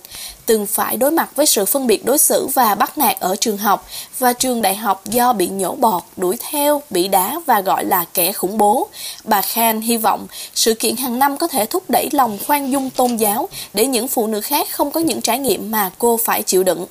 từng 0.46 0.67
phải 0.67 0.96
đối 0.96 1.11
mặt 1.11 1.28
với 1.34 1.46
sự 1.46 1.64
phân 1.64 1.87
biệt 1.87 2.05
đối 2.05 2.19
xử 2.19 2.46
và 2.55 2.75
bắt 2.75 2.99
nạt 2.99 3.20
ở 3.20 3.37
trường 3.37 3.58
học 3.58 3.87
và 4.19 4.32
trường 4.32 4.62
đại 4.62 4.75
học 4.75 5.02
do 5.06 5.32
bị 5.32 5.49
nhổ 5.49 5.75
bọt, 5.75 6.02
đuổi 6.17 6.37
theo, 6.50 6.82
bị 6.90 7.08
đá 7.08 7.40
và 7.46 7.61
gọi 7.61 7.84
là 7.84 8.05
kẻ 8.14 8.32
khủng 8.32 8.58
bố. 8.58 8.88
Bà 9.25 9.40
Khan 9.43 9.81
hy 9.81 9.96
vọng 9.96 10.26
sự 10.55 10.75
kiện 10.75 10.96
hàng 10.96 11.19
năm 11.19 11.37
có 11.37 11.49
thể 11.49 11.67
thúc 11.67 11.82
đẩy 11.88 12.08
lòng 12.12 12.39
khoan 12.46 12.70
dung 12.70 12.91
tôn 12.91 13.17
giáo 13.17 13.48
để 13.74 13.86
những 13.86 14.08
phụ 14.08 14.27
nữ 14.27 14.41
khác 14.41 14.69
không 14.72 14.91
có 14.91 15.00
những 15.00 15.20
trải 15.20 15.39
nghiệm 15.39 15.70
mà 15.70 15.91
cô 15.98 16.17
phải 16.24 16.43
chịu 16.43 16.65
đựng. 16.65 16.86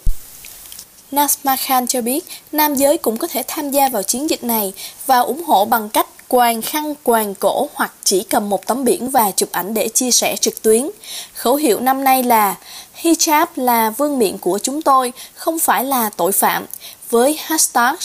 Nasma 1.12 1.56
Khan 1.56 1.88
cho 1.88 2.02
biết 2.02 2.26
nam 2.52 2.76
giới 2.76 2.98
cũng 2.98 3.18
có 3.18 3.28
thể 3.28 3.44
tham 3.48 3.72
gia 3.72 3.90
vào 3.90 4.04
chiến 4.04 4.30
dịch 4.30 4.44
này 4.44 4.74
và 5.06 5.20
ủng 5.20 5.44
hộ 5.44 5.66
bằng 5.66 5.90
cách 5.90 6.08
quàng 6.28 6.62
khăn 6.62 6.94
quàng 7.04 7.36
cổ 7.36 7.70
hoặc 7.74 7.94
chỉ 8.04 8.24
cầm 8.24 8.50
một 8.50 8.68
tấm 8.68 8.84
biển 8.84 9.10
và 9.10 9.32
chụp 9.32 9.52
ảnh 9.52 9.74
để 9.74 9.88
chia 9.88 10.12
sẻ 10.12 10.36
trực 10.36 10.62
tuyến. 10.62 10.90
Khẩu 11.34 11.56
hiệu 11.56 11.80
năm 11.80 12.04
nay 12.04 12.24
là 12.24 12.56
Hijab 13.02 13.48
là 13.56 13.90
vương 13.90 14.20
miện 14.20 14.38
của 14.38 14.60
chúng 14.64 14.82
tôi, 14.82 15.14
không 15.34 15.60
phải 15.60 15.84
là 15.84 16.10
tội 16.10 16.32
phạm, 16.32 16.66
với 17.10 17.40
hashtag 17.44 17.96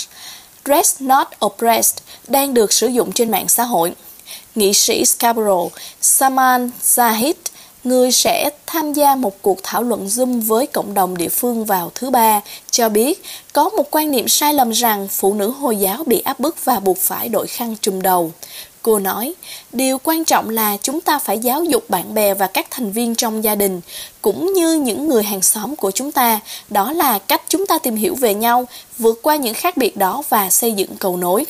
Dress 0.65 1.01
Not 1.01 1.29
Oppressed 1.45 1.99
đang 2.29 2.55
được 2.55 2.73
sử 2.73 2.87
dụng 2.87 3.13
trên 3.13 3.31
mạng 3.31 3.49
xã 3.49 3.65
hội. 3.65 3.93
Nghị 4.55 4.73
sĩ 4.73 5.05
Scarborough 5.05 5.73
Saman 6.01 6.71
Zahid 6.83 7.35
người 7.85 8.13
sẽ 8.13 8.51
tham 8.67 8.93
gia 8.93 9.15
một 9.15 9.43
cuộc 9.43 9.59
thảo 9.63 9.83
luận 9.83 10.07
Zoom 10.07 10.41
với 10.41 10.67
cộng 10.67 10.95
đồng 10.95 11.17
địa 11.17 11.29
phương 11.29 11.65
vào 11.65 11.93
thứ 11.95 12.11
ba, 12.11 12.41
cho 12.71 12.89
biết 12.89 13.23
có 13.53 13.69
một 13.69 13.91
quan 13.91 14.11
niệm 14.11 14.29
sai 14.29 14.55
lầm 14.55 14.71
rằng 14.71 15.09
phụ 15.11 15.35
nữ 15.35 15.51
Hồi 15.51 15.77
giáo 15.77 16.05
bị 16.07 16.21
áp 16.21 16.41
bức 16.41 16.65
và 16.65 16.81
buộc 16.81 16.99
phải 16.99 17.29
đội 17.29 17.47
khăn 17.47 17.77
trùm 17.81 18.03
đầu. 18.03 18.33
Cô 18.83 18.99
nói, 18.99 19.35
điều 19.73 19.99
quan 20.05 20.25
trọng 20.25 20.49
là 20.49 20.77
chúng 20.83 21.01
ta 21.01 21.19
phải 21.19 21.39
giáo 21.39 21.65
dục 21.65 21.91
bạn 21.91 22.15
bè 22.15 22.35
và 22.35 22.47
các 22.47 22.67
thành 22.71 22.93
viên 22.93 23.15
trong 23.15 23.45
gia 23.45 23.55
đình, 23.55 23.81
cũng 24.23 24.53
như 24.53 24.75
những 24.75 25.09
người 25.09 25.23
hàng 25.23 25.43
xóm 25.43 25.77
của 25.77 25.91
chúng 25.91 26.13
ta. 26.13 26.41
Đó 26.69 26.93
là 26.93 27.19
cách 27.19 27.43
chúng 27.49 27.67
ta 27.67 27.79
tìm 27.79 27.97
hiểu 27.97 28.15
về 28.15 28.35
nhau, 28.35 28.69
vượt 28.99 29.19
qua 29.23 29.37
những 29.37 29.55
khác 29.55 29.77
biệt 29.77 29.97
đó 29.97 30.23
và 30.29 30.51
xây 30.51 30.73
dựng 30.73 30.97
cầu 30.97 31.17
nối. 31.17 31.45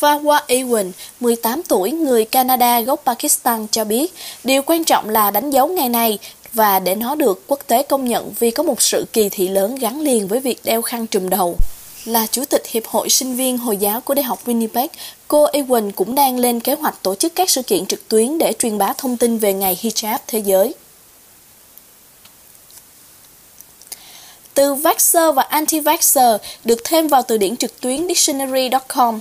Fawa 0.00 0.40
Ewan, 0.48 0.90
18 1.20 1.62
tuổi, 1.68 1.90
người 1.90 2.24
Canada 2.24 2.80
gốc 2.80 3.02
Pakistan 3.06 3.66
cho 3.70 3.84
biết, 3.84 4.14
điều 4.44 4.62
quan 4.62 4.84
trọng 4.84 5.08
là 5.08 5.30
đánh 5.30 5.50
dấu 5.50 5.68
ngày 5.68 5.88
này 5.88 6.18
và 6.52 6.78
để 6.78 6.94
nó 6.94 7.14
được 7.14 7.44
quốc 7.46 7.60
tế 7.66 7.82
công 7.82 8.04
nhận 8.04 8.32
vì 8.38 8.50
có 8.50 8.62
một 8.62 8.82
sự 8.82 9.04
kỳ 9.12 9.28
thị 9.28 9.48
lớn 9.48 9.74
gắn 9.74 10.00
liền 10.00 10.28
với 10.28 10.40
việc 10.40 10.60
đeo 10.64 10.82
khăn 10.82 11.06
trùm 11.06 11.28
đầu. 11.28 11.56
Là 12.04 12.26
chủ 12.26 12.44
tịch 12.44 12.62
Hiệp 12.66 12.86
hội 12.86 13.08
Sinh 13.08 13.36
viên 13.36 13.58
Hồi 13.58 13.76
giáo 13.76 14.00
của 14.00 14.14
Đại 14.14 14.22
học 14.22 14.46
Winnipeg, 14.46 14.88
cô 15.28 15.46
Ewan 15.46 15.90
cũng 15.92 16.14
đang 16.14 16.38
lên 16.38 16.60
kế 16.60 16.74
hoạch 16.74 17.02
tổ 17.02 17.14
chức 17.14 17.34
các 17.34 17.50
sự 17.50 17.62
kiện 17.62 17.86
trực 17.86 18.08
tuyến 18.08 18.38
để 18.38 18.52
truyền 18.58 18.78
bá 18.78 18.92
thông 18.92 19.16
tin 19.16 19.38
về 19.38 19.52
ngày 19.52 19.78
hijab 19.82 20.18
thế 20.26 20.38
giới. 20.38 20.74
Từ 24.54 24.74
Vaxxer 24.74 25.34
và 25.34 25.48
Anti-Vaxxer 25.50 26.38
được 26.64 26.78
thêm 26.84 27.08
vào 27.08 27.22
từ 27.22 27.38
điển 27.38 27.56
trực 27.56 27.80
tuyến 27.80 28.08
dictionary.com 28.08 29.20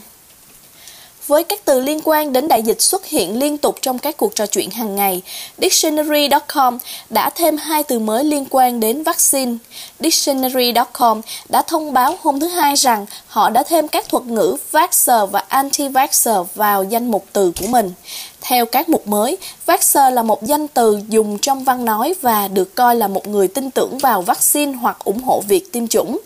với 1.30 1.44
các 1.44 1.66
từ 1.66 1.80
liên 1.80 2.00
quan 2.04 2.34
đến 2.34 2.48
đại 2.48 2.64
dịch 2.64 2.82
xuất 2.82 3.06
hiện 3.06 3.40
liên 3.40 3.58
tục 3.58 3.76
trong 3.82 4.00
các 4.00 4.18
cuộc 4.18 4.36
trò 4.36 4.46
chuyện 4.46 4.72
hàng 4.72 4.96
ngày, 4.96 5.22
Dictionary.com 5.58 6.78
đã 7.10 7.30
thêm 7.30 7.58
hai 7.58 7.84
từ 7.84 8.00
mới 8.00 8.24
liên 8.24 8.46
quan 8.50 8.80
đến 8.80 9.04
vaccine. 9.04 9.54
Dictionary.com 10.00 11.22
đã 11.50 11.62
thông 11.62 11.94
báo 11.94 12.18
hôm 12.22 12.40
thứ 12.40 12.48
Hai 12.48 12.76
rằng 12.76 13.06
họ 13.28 13.50
đã 13.50 13.64
thêm 13.64 13.88
các 13.88 14.10
thuật 14.10 14.24
ngữ 14.24 14.58
vaxxer 14.72 15.30
và 15.32 15.44
anti-vaxxer 15.50 16.46
vào 16.56 16.84
danh 16.84 17.12
mục 17.12 17.26
từ 17.34 17.52
của 17.60 17.68
mình. 17.68 17.92
Theo 18.42 18.66
các 18.66 18.90
mục 18.90 19.08
mới, 19.08 19.38
vaxxer 19.66 20.14
là 20.14 20.24
một 20.24 20.44
danh 20.44 20.68
từ 20.68 21.00
dùng 21.08 21.38
trong 21.38 21.64
văn 21.64 21.86
nói 21.86 22.16
và 22.22 22.48
được 22.48 22.76
coi 22.76 22.96
là 22.96 23.08
một 23.08 23.28
người 23.28 23.48
tin 23.48 23.72
tưởng 23.72 23.98
vào 23.98 24.22
vaccine 24.22 24.72
hoặc 24.72 24.98
ủng 25.04 25.24
hộ 25.24 25.44
việc 25.48 25.72
tiêm 25.72 25.88
chủng. 25.88 26.20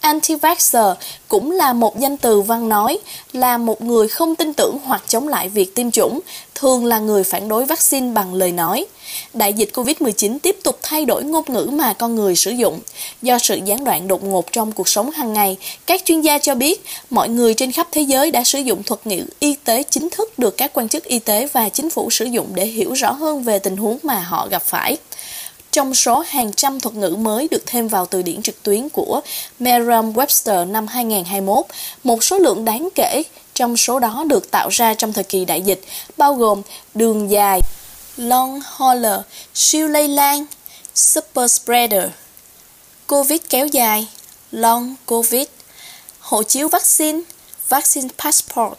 Anti-vaxxer 0.00 0.94
cũng 1.28 1.50
là 1.50 1.72
một 1.72 2.00
danh 2.00 2.16
từ 2.16 2.40
văn 2.40 2.68
nói, 2.68 2.98
là 3.32 3.58
một 3.58 3.82
người 3.82 4.08
không 4.08 4.34
tin 4.34 4.52
tưởng 4.52 4.78
hoặc 4.84 5.02
chống 5.08 5.28
lại 5.28 5.48
việc 5.48 5.74
tiêm 5.74 5.90
chủng, 5.90 6.20
thường 6.54 6.84
là 6.84 6.98
người 6.98 7.24
phản 7.24 7.48
đối 7.48 7.64
vaccine 7.64 8.12
bằng 8.12 8.34
lời 8.34 8.52
nói. 8.52 8.86
Đại 9.34 9.52
dịch 9.52 9.70
COVID-19 9.74 10.38
tiếp 10.38 10.56
tục 10.62 10.78
thay 10.82 11.04
đổi 11.04 11.24
ngôn 11.24 11.44
ngữ 11.48 11.68
mà 11.72 11.92
con 11.92 12.14
người 12.14 12.36
sử 12.36 12.50
dụng. 12.50 12.80
Do 13.22 13.38
sự 13.38 13.58
gián 13.64 13.84
đoạn 13.84 14.08
đột 14.08 14.24
ngột 14.24 14.52
trong 14.52 14.72
cuộc 14.72 14.88
sống 14.88 15.10
hàng 15.10 15.32
ngày, 15.32 15.56
các 15.86 16.04
chuyên 16.04 16.20
gia 16.20 16.38
cho 16.38 16.54
biết 16.54 16.84
mọi 17.10 17.28
người 17.28 17.54
trên 17.54 17.72
khắp 17.72 17.88
thế 17.92 18.02
giới 18.02 18.30
đã 18.30 18.44
sử 18.44 18.58
dụng 18.58 18.82
thuật 18.82 19.06
ngữ 19.06 19.24
y 19.38 19.54
tế 19.64 19.82
chính 19.82 20.10
thức 20.10 20.38
được 20.38 20.56
các 20.56 20.70
quan 20.74 20.88
chức 20.88 21.04
y 21.04 21.18
tế 21.18 21.48
và 21.52 21.68
chính 21.68 21.90
phủ 21.90 22.10
sử 22.10 22.24
dụng 22.24 22.46
để 22.54 22.66
hiểu 22.66 22.92
rõ 22.92 23.12
hơn 23.12 23.42
về 23.42 23.58
tình 23.58 23.76
huống 23.76 23.98
mà 24.02 24.20
họ 24.20 24.48
gặp 24.50 24.62
phải. 24.62 24.96
Trong 25.72 25.94
số 25.94 26.24
hàng 26.28 26.52
trăm 26.52 26.80
thuật 26.80 26.94
ngữ 26.94 27.16
mới 27.18 27.48
được 27.50 27.62
thêm 27.66 27.88
vào 27.88 28.06
từ 28.06 28.22
điển 28.22 28.42
trực 28.42 28.62
tuyến 28.62 28.88
của 28.88 29.20
Merriam-Webster 29.60 30.70
năm 30.70 30.86
2021, 30.86 31.64
một 32.04 32.24
số 32.24 32.38
lượng 32.38 32.64
đáng 32.64 32.88
kể 32.94 33.22
trong 33.54 33.76
số 33.76 33.98
đó 33.98 34.24
được 34.28 34.50
tạo 34.50 34.68
ra 34.68 34.94
trong 34.94 35.12
thời 35.12 35.24
kỳ 35.24 35.44
đại 35.44 35.62
dịch, 35.62 35.80
bao 36.16 36.34
gồm 36.34 36.62
đường 36.94 37.30
dài, 37.30 37.60
long 38.16 38.60
hauler, 38.64 39.20
siêu 39.54 39.88
lây 39.88 40.08
lan, 40.08 40.46
super 40.94 41.52
spreader, 41.52 42.04
COVID 43.06 43.40
kéo 43.48 43.66
dài, 43.66 44.06
long 44.52 44.94
COVID, 45.06 45.46
hộ 46.18 46.42
chiếu 46.42 46.68
vaccine, 46.68 47.20
vaccine 47.68 48.08
passport 48.18 48.78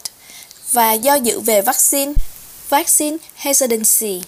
và 0.71 0.93
do 0.93 1.15
dự 1.15 1.39
về 1.39 1.61
vaccine, 1.61 2.13
vaccine 2.69 3.17
hesitancy. 3.35 4.21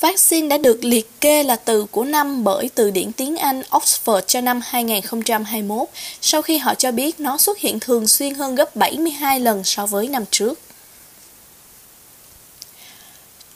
Vaccine 0.00 0.48
đã 0.48 0.58
được 0.58 0.84
liệt 0.84 1.20
kê 1.20 1.42
là 1.42 1.56
từ 1.56 1.86
của 1.90 2.04
năm 2.04 2.44
bởi 2.44 2.70
từ 2.74 2.90
điển 2.90 3.12
tiếng 3.12 3.36
Anh 3.36 3.62
Oxford 3.70 4.20
cho 4.20 4.40
năm 4.40 4.60
2021, 4.64 5.88
sau 6.20 6.42
khi 6.42 6.58
họ 6.58 6.74
cho 6.74 6.92
biết 6.92 7.20
nó 7.20 7.38
xuất 7.38 7.58
hiện 7.58 7.80
thường 7.80 8.06
xuyên 8.06 8.34
hơn 8.34 8.54
gấp 8.54 8.76
72 8.76 9.40
lần 9.40 9.64
so 9.64 9.86
với 9.86 10.08
năm 10.08 10.24
trước. 10.30 10.58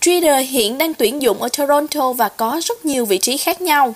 Twitter 0.00 0.44
hiện 0.46 0.78
đang 0.78 0.94
tuyển 0.94 1.22
dụng 1.22 1.42
ở 1.42 1.48
Toronto 1.48 2.12
và 2.12 2.28
có 2.28 2.60
rất 2.64 2.84
nhiều 2.84 3.04
vị 3.04 3.18
trí 3.18 3.36
khác 3.36 3.60
nhau. 3.60 3.94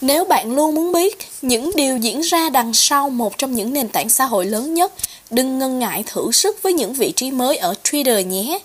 Nếu 0.00 0.24
bạn 0.24 0.54
luôn 0.54 0.74
muốn 0.74 0.92
biết 0.92 1.18
những 1.42 1.70
điều 1.76 1.96
diễn 1.96 2.20
ra 2.20 2.50
đằng 2.50 2.74
sau 2.74 3.10
một 3.10 3.38
trong 3.38 3.52
những 3.52 3.72
nền 3.72 3.88
tảng 3.88 4.08
xã 4.08 4.24
hội 4.24 4.46
lớn 4.46 4.74
nhất, 4.74 4.92
đừng 5.30 5.58
ngần 5.58 5.78
ngại 5.78 6.04
thử 6.06 6.32
sức 6.32 6.62
với 6.62 6.72
những 6.72 6.92
vị 6.92 7.12
trí 7.16 7.30
mới 7.30 7.56
ở 7.56 7.74
Twitter 7.84 8.26
nhé. 8.26 8.58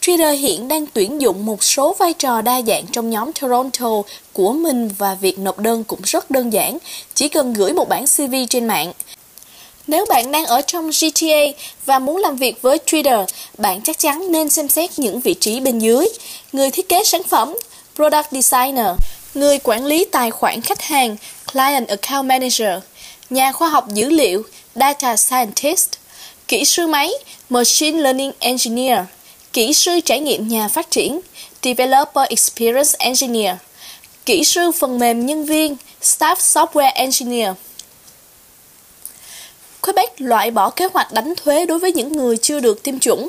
Twitter 0.00 0.32
hiện 0.32 0.68
đang 0.68 0.86
tuyển 0.86 1.20
dụng 1.20 1.46
một 1.46 1.64
số 1.64 1.96
vai 1.98 2.12
trò 2.12 2.42
đa 2.42 2.62
dạng 2.62 2.86
trong 2.86 3.10
nhóm 3.10 3.32
Toronto 3.32 4.02
của 4.32 4.52
mình 4.52 4.90
và 4.98 5.14
việc 5.14 5.38
nộp 5.38 5.58
đơn 5.58 5.84
cũng 5.84 6.00
rất 6.02 6.30
đơn 6.30 6.52
giản, 6.52 6.78
chỉ 7.14 7.28
cần 7.28 7.52
gửi 7.52 7.72
một 7.72 7.88
bản 7.88 8.04
CV 8.06 8.34
trên 8.50 8.66
mạng. 8.66 8.92
Nếu 9.86 10.06
bạn 10.08 10.32
đang 10.32 10.46
ở 10.46 10.60
trong 10.60 10.90
GTA 10.90 11.62
và 11.86 11.98
muốn 11.98 12.16
làm 12.16 12.36
việc 12.36 12.62
với 12.62 12.78
Twitter, 12.86 13.26
bạn 13.58 13.80
chắc 13.82 13.98
chắn 13.98 14.32
nên 14.32 14.48
xem 14.48 14.68
xét 14.68 14.98
những 14.98 15.20
vị 15.20 15.34
trí 15.34 15.60
bên 15.60 15.78
dưới. 15.78 16.08
Người 16.52 16.70
thiết 16.70 16.88
kế 16.88 17.04
sản 17.04 17.22
phẩm, 17.22 17.56
Product 17.96 18.32
Designer, 18.32 18.86
người 19.34 19.58
quản 19.58 19.84
lý 19.84 20.04
tài 20.04 20.30
khoản 20.30 20.60
khách 20.60 20.82
hàng, 20.82 21.16
Client 21.52 21.88
Account 21.88 22.26
Manager, 22.26 22.82
nhà 23.30 23.52
khoa 23.52 23.68
học 23.68 23.88
dữ 23.94 24.10
liệu, 24.10 24.42
Data 24.74 25.16
Scientist, 25.16 25.88
kỹ 26.48 26.64
sư 26.64 26.86
máy, 26.86 27.10
Machine 27.48 28.02
Learning 28.02 28.32
Engineer, 28.38 28.98
kỹ 29.52 29.72
sư 29.72 30.00
trải 30.04 30.20
nghiệm 30.20 30.48
nhà 30.48 30.68
phát 30.68 30.90
triển, 30.90 31.20
Developer 31.62 32.28
Experience 32.28 32.90
Engineer, 32.98 33.56
kỹ 34.26 34.44
sư 34.44 34.72
phần 34.72 34.98
mềm 34.98 35.26
nhân 35.26 35.44
viên, 35.44 35.76
Staff 36.02 36.36
Software 36.36 36.92
Engineer. 36.94 37.54
Quebec 39.80 40.20
loại 40.20 40.50
bỏ 40.50 40.70
kế 40.70 40.84
hoạch 40.92 41.12
đánh 41.12 41.34
thuế 41.36 41.66
đối 41.66 41.78
với 41.78 41.92
những 41.92 42.12
người 42.12 42.36
chưa 42.36 42.60
được 42.60 42.82
tiêm 42.82 42.98
chủng. 42.98 43.28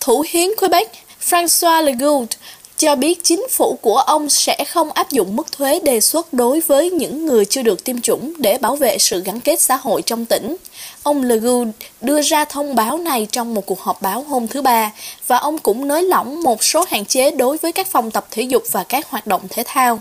Thủ 0.00 0.24
hiến 0.28 0.50
Quebec 0.56 0.92
François 1.28 1.82
Legault 1.84 2.30
cho 2.78 2.96
biết 2.96 3.24
chính 3.24 3.46
phủ 3.50 3.78
của 3.82 3.96
ông 3.96 4.28
sẽ 4.28 4.64
không 4.68 4.92
áp 4.92 5.10
dụng 5.10 5.36
mức 5.36 5.52
thuế 5.52 5.80
đề 5.80 6.00
xuất 6.00 6.32
đối 6.32 6.60
với 6.60 6.90
những 6.90 7.26
người 7.26 7.44
chưa 7.44 7.62
được 7.62 7.84
tiêm 7.84 8.00
chủng 8.00 8.32
để 8.38 8.58
bảo 8.58 8.76
vệ 8.76 8.98
sự 8.98 9.22
gắn 9.24 9.40
kết 9.40 9.60
xã 9.60 9.76
hội 9.76 10.02
trong 10.02 10.24
tỉnh. 10.24 10.56
Ông 11.02 11.22
Legault 11.22 11.68
đưa 12.00 12.22
ra 12.22 12.44
thông 12.44 12.74
báo 12.74 12.98
này 12.98 13.26
trong 13.32 13.54
một 13.54 13.66
cuộc 13.66 13.80
họp 13.80 14.02
báo 14.02 14.22
hôm 14.22 14.46
thứ 14.46 14.62
Ba 14.62 14.92
và 15.26 15.36
ông 15.36 15.58
cũng 15.58 15.88
nới 15.88 16.02
lỏng 16.02 16.42
một 16.42 16.64
số 16.64 16.84
hạn 16.88 17.04
chế 17.04 17.30
đối 17.30 17.56
với 17.56 17.72
các 17.72 17.86
phòng 17.86 18.10
tập 18.10 18.26
thể 18.30 18.42
dục 18.42 18.62
và 18.72 18.84
các 18.84 19.10
hoạt 19.10 19.26
động 19.26 19.42
thể 19.50 19.62
thao. 19.66 19.98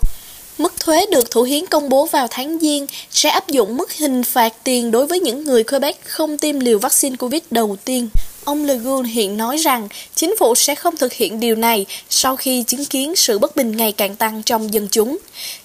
Mức 0.58 0.74
thuế 0.80 1.06
được 1.12 1.32
Thủ 1.32 1.44
hiến 1.44 1.66
công 1.66 1.90
bố 1.90 2.06
vào 2.06 2.28
tháng 2.30 2.60
Giêng 2.60 2.88
sẽ 3.12 3.30
áp 3.30 3.48
dụng 3.48 3.78
mức 3.78 3.94
hình 3.94 4.24
phạt 4.24 4.54
tiền 4.64 4.92
đối 4.92 5.08
với 5.08 5.20
những 5.20 5.44
người 5.44 5.64
Quebec 5.64 6.06
không 6.06 6.38
tiêm 6.38 6.60
liều 6.60 6.80
vaccine 6.80 7.16
COVID 7.16 7.42
đầu 7.52 7.76
tiên. 7.86 8.10
Ông 8.48 8.66
Legault 8.66 9.06
hiện 9.08 9.38
nói 9.38 9.58
rằng 9.58 9.88
chính 10.16 10.36
phủ 10.39 10.56
sẽ 10.56 10.75
không 10.75 10.98
thực 10.98 11.13
hiện 11.13 11.39
điều 11.39 11.56
này 11.56 11.86
sau 12.10 12.36
khi 12.36 12.63
chứng 12.63 12.86
kiến 12.86 13.16
sự 13.16 13.39
bất 13.39 13.56
bình 13.56 13.77
ngày 13.77 13.92
càng 13.92 14.16
tăng 14.16 14.44
trong 14.44 14.74
dân 14.74 14.88
chúng. 14.92 15.18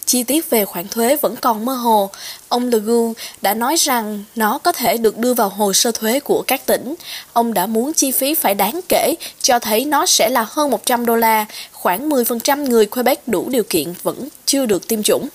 Chi 0.07 0.23
tiết 0.23 0.51
về 0.51 0.65
khoản 0.65 0.89
thuế 0.89 1.17
vẫn 1.17 1.37
còn 1.37 1.65
mơ 1.65 1.75
hồ. 1.75 2.11
Ông 2.49 2.69
Legault 2.69 3.17
đã 3.43 3.55
nói 3.55 3.77
rằng 3.77 4.25
nó 4.37 4.59
có 4.59 4.73
thể 4.73 4.97
được 4.97 5.19
đưa 5.19 5.35
vào 5.35 5.49
hồ 5.49 5.73
sơ 5.73 5.93
thuế 5.93 6.21
của 6.21 6.45
các 6.47 6.67
tỉnh. 6.67 6.95
Ông 7.33 7.55
đã 7.55 7.67
muốn 7.67 7.93
chi 7.93 8.11
phí 8.11 8.35
phải 8.35 8.55
đáng 8.55 8.81
kể, 8.89 9.15
cho 9.43 9.59
thấy 9.59 9.85
nó 9.85 10.07
sẽ 10.07 10.29
là 10.29 10.47
hơn 10.49 10.71
100 10.71 11.07
đô 11.07 11.17
la, 11.17 11.47
khoảng 11.73 12.09
10% 12.09 12.69
người 12.69 12.87
Quebec 12.87 13.29
đủ 13.29 13.49
điều 13.49 13.65
kiện 13.65 13.95
vẫn 14.03 14.29
chưa 14.47 14.67
được 14.67 14.89
tiêm 14.89 15.03
chủng. 15.03 15.29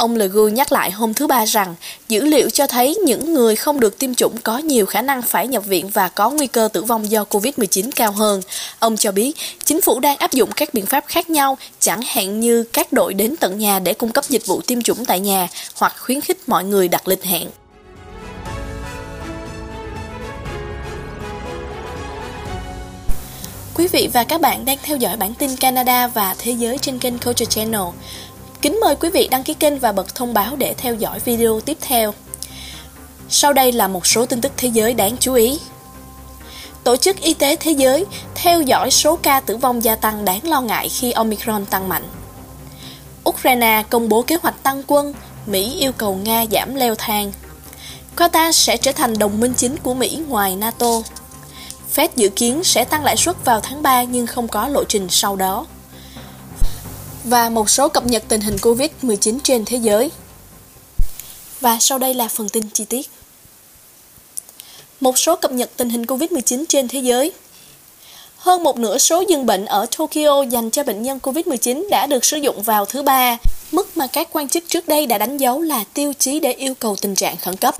Ông 0.00 0.16
Legu 0.16 0.48
nhắc 0.48 0.72
lại 0.72 0.90
hôm 0.90 1.14
thứ 1.14 1.26
Ba 1.26 1.44
rằng 1.44 1.74
dữ 2.08 2.24
liệu 2.24 2.50
cho 2.50 2.66
thấy 2.66 2.94
những 2.94 3.34
người 3.34 3.56
không 3.56 3.80
được 3.80 3.98
tiêm 3.98 4.14
chủng 4.14 4.36
có 4.38 4.58
nhiều 4.58 4.86
khả 4.86 5.02
năng 5.02 5.22
phải 5.22 5.46
nhập 5.46 5.64
viện 5.66 5.88
và 5.88 6.08
có 6.08 6.30
nguy 6.30 6.46
cơ 6.46 6.68
tử 6.72 6.82
vong 6.82 7.10
do 7.10 7.24
COVID-19 7.30 7.90
cao 7.96 8.12
hơn. 8.12 8.40
Ông 8.78 8.96
cho 8.96 9.12
biết 9.12 9.32
chính 9.64 9.80
phủ 9.80 10.00
đang 10.00 10.16
áp 10.16 10.32
dụng 10.32 10.50
các 10.56 10.74
biện 10.74 10.86
pháp 10.86 11.04
khác 11.06 11.30
nhau, 11.30 11.58
chẳng 11.80 12.00
hạn 12.06 12.40
như 12.40 12.64
các 12.72 12.92
đội 12.92 13.14
đến 13.14 13.36
tận 13.36 13.58
nhà 13.58 13.78
để 13.78 13.94
cung 13.94 14.12
cấp 14.12 14.24
dịch 14.28 14.46
vụ 14.46 14.60
tiêm 14.60 14.82
chủng 14.82 15.04
tại 15.04 15.20
nhà 15.20 15.48
hoặc 15.74 15.94
khuyến 15.98 16.20
khích 16.20 16.48
mọi 16.48 16.64
người 16.64 16.88
đặt 16.88 17.08
lịch 17.08 17.24
hẹn. 17.24 17.48
Quý 23.74 23.88
vị 23.88 24.08
và 24.12 24.24
các 24.24 24.40
bạn 24.40 24.64
đang 24.64 24.78
theo 24.82 24.96
dõi 24.96 25.16
bản 25.16 25.34
tin 25.34 25.56
Canada 25.56 26.06
và 26.06 26.34
Thế 26.38 26.52
giới 26.52 26.78
trên 26.78 26.98
kênh 26.98 27.18
Culture 27.18 27.44
Channel. 27.44 27.82
Kính 28.62 28.80
mời 28.80 28.96
quý 28.96 29.08
vị 29.08 29.28
đăng 29.30 29.42
ký 29.42 29.54
kênh 29.54 29.78
và 29.78 29.92
bật 29.92 30.14
thông 30.14 30.34
báo 30.34 30.56
để 30.56 30.74
theo 30.74 30.94
dõi 30.94 31.18
video 31.18 31.60
tiếp 31.60 31.76
theo. 31.80 32.14
Sau 33.28 33.52
đây 33.52 33.72
là 33.72 33.88
một 33.88 34.06
số 34.06 34.26
tin 34.26 34.40
tức 34.40 34.52
thế 34.56 34.68
giới 34.68 34.94
đáng 34.94 35.16
chú 35.20 35.34
ý. 35.34 35.60
Tổ 36.84 36.96
chức 36.96 37.20
Y 37.20 37.34
tế 37.34 37.56
Thế 37.56 37.72
giới 37.72 38.06
theo 38.34 38.62
dõi 38.62 38.90
số 38.90 39.18
ca 39.22 39.40
tử 39.40 39.56
vong 39.56 39.84
gia 39.84 39.96
tăng 39.96 40.24
đáng 40.24 40.40
lo 40.48 40.60
ngại 40.60 40.88
khi 40.88 41.12
Omicron 41.12 41.66
tăng 41.66 41.88
mạnh. 41.88 42.04
Ukraine 43.28 43.84
công 43.90 44.08
bố 44.08 44.22
kế 44.22 44.36
hoạch 44.42 44.62
tăng 44.62 44.82
quân, 44.86 45.14
Mỹ 45.46 45.76
yêu 45.78 45.92
cầu 45.92 46.14
Nga 46.14 46.44
giảm 46.50 46.74
leo 46.74 46.94
thang. 46.94 47.32
Qatar 48.16 48.52
sẽ 48.52 48.76
trở 48.76 48.92
thành 48.92 49.18
đồng 49.18 49.40
minh 49.40 49.54
chính 49.56 49.76
của 49.76 49.94
Mỹ 49.94 50.22
ngoài 50.28 50.56
NATO. 50.56 51.02
Fed 51.94 52.08
dự 52.16 52.28
kiến 52.28 52.64
sẽ 52.64 52.84
tăng 52.84 53.04
lãi 53.04 53.16
suất 53.16 53.44
vào 53.44 53.60
tháng 53.60 53.82
3 53.82 54.02
nhưng 54.02 54.26
không 54.26 54.48
có 54.48 54.68
lộ 54.68 54.84
trình 54.84 55.06
sau 55.10 55.36
đó 55.36 55.66
và 57.24 57.48
một 57.48 57.70
số 57.70 57.88
cập 57.88 58.06
nhật 58.06 58.22
tình 58.28 58.40
hình 58.40 58.56
Covid-19 58.56 59.38
trên 59.42 59.64
thế 59.64 59.76
giới. 59.76 60.10
Và 61.60 61.76
sau 61.80 61.98
đây 61.98 62.14
là 62.14 62.28
phần 62.28 62.48
tin 62.48 62.64
chi 62.72 62.84
tiết. 62.84 63.10
Một 65.00 65.18
số 65.18 65.36
cập 65.36 65.52
nhật 65.52 65.70
tình 65.76 65.90
hình 65.90 66.04
Covid-19 66.04 66.64
trên 66.68 66.88
thế 66.88 66.98
giới. 66.98 67.32
Hơn 68.36 68.62
một 68.62 68.78
nửa 68.78 68.98
số 68.98 69.24
giường 69.28 69.46
bệnh 69.46 69.66
ở 69.66 69.86
Tokyo 69.98 70.42
dành 70.42 70.70
cho 70.70 70.84
bệnh 70.84 71.02
nhân 71.02 71.18
Covid-19 71.22 71.88
đã 71.90 72.06
được 72.06 72.24
sử 72.24 72.36
dụng 72.36 72.62
vào 72.62 72.84
thứ 72.84 73.02
ba, 73.02 73.36
mức 73.72 73.96
mà 73.96 74.06
các 74.06 74.28
quan 74.32 74.48
chức 74.48 74.64
trước 74.68 74.88
đây 74.88 75.06
đã 75.06 75.18
đánh 75.18 75.36
dấu 75.36 75.60
là 75.60 75.84
tiêu 75.94 76.12
chí 76.18 76.40
để 76.40 76.52
yêu 76.52 76.74
cầu 76.74 76.96
tình 76.96 77.14
trạng 77.14 77.36
khẩn 77.36 77.56
cấp. 77.56 77.74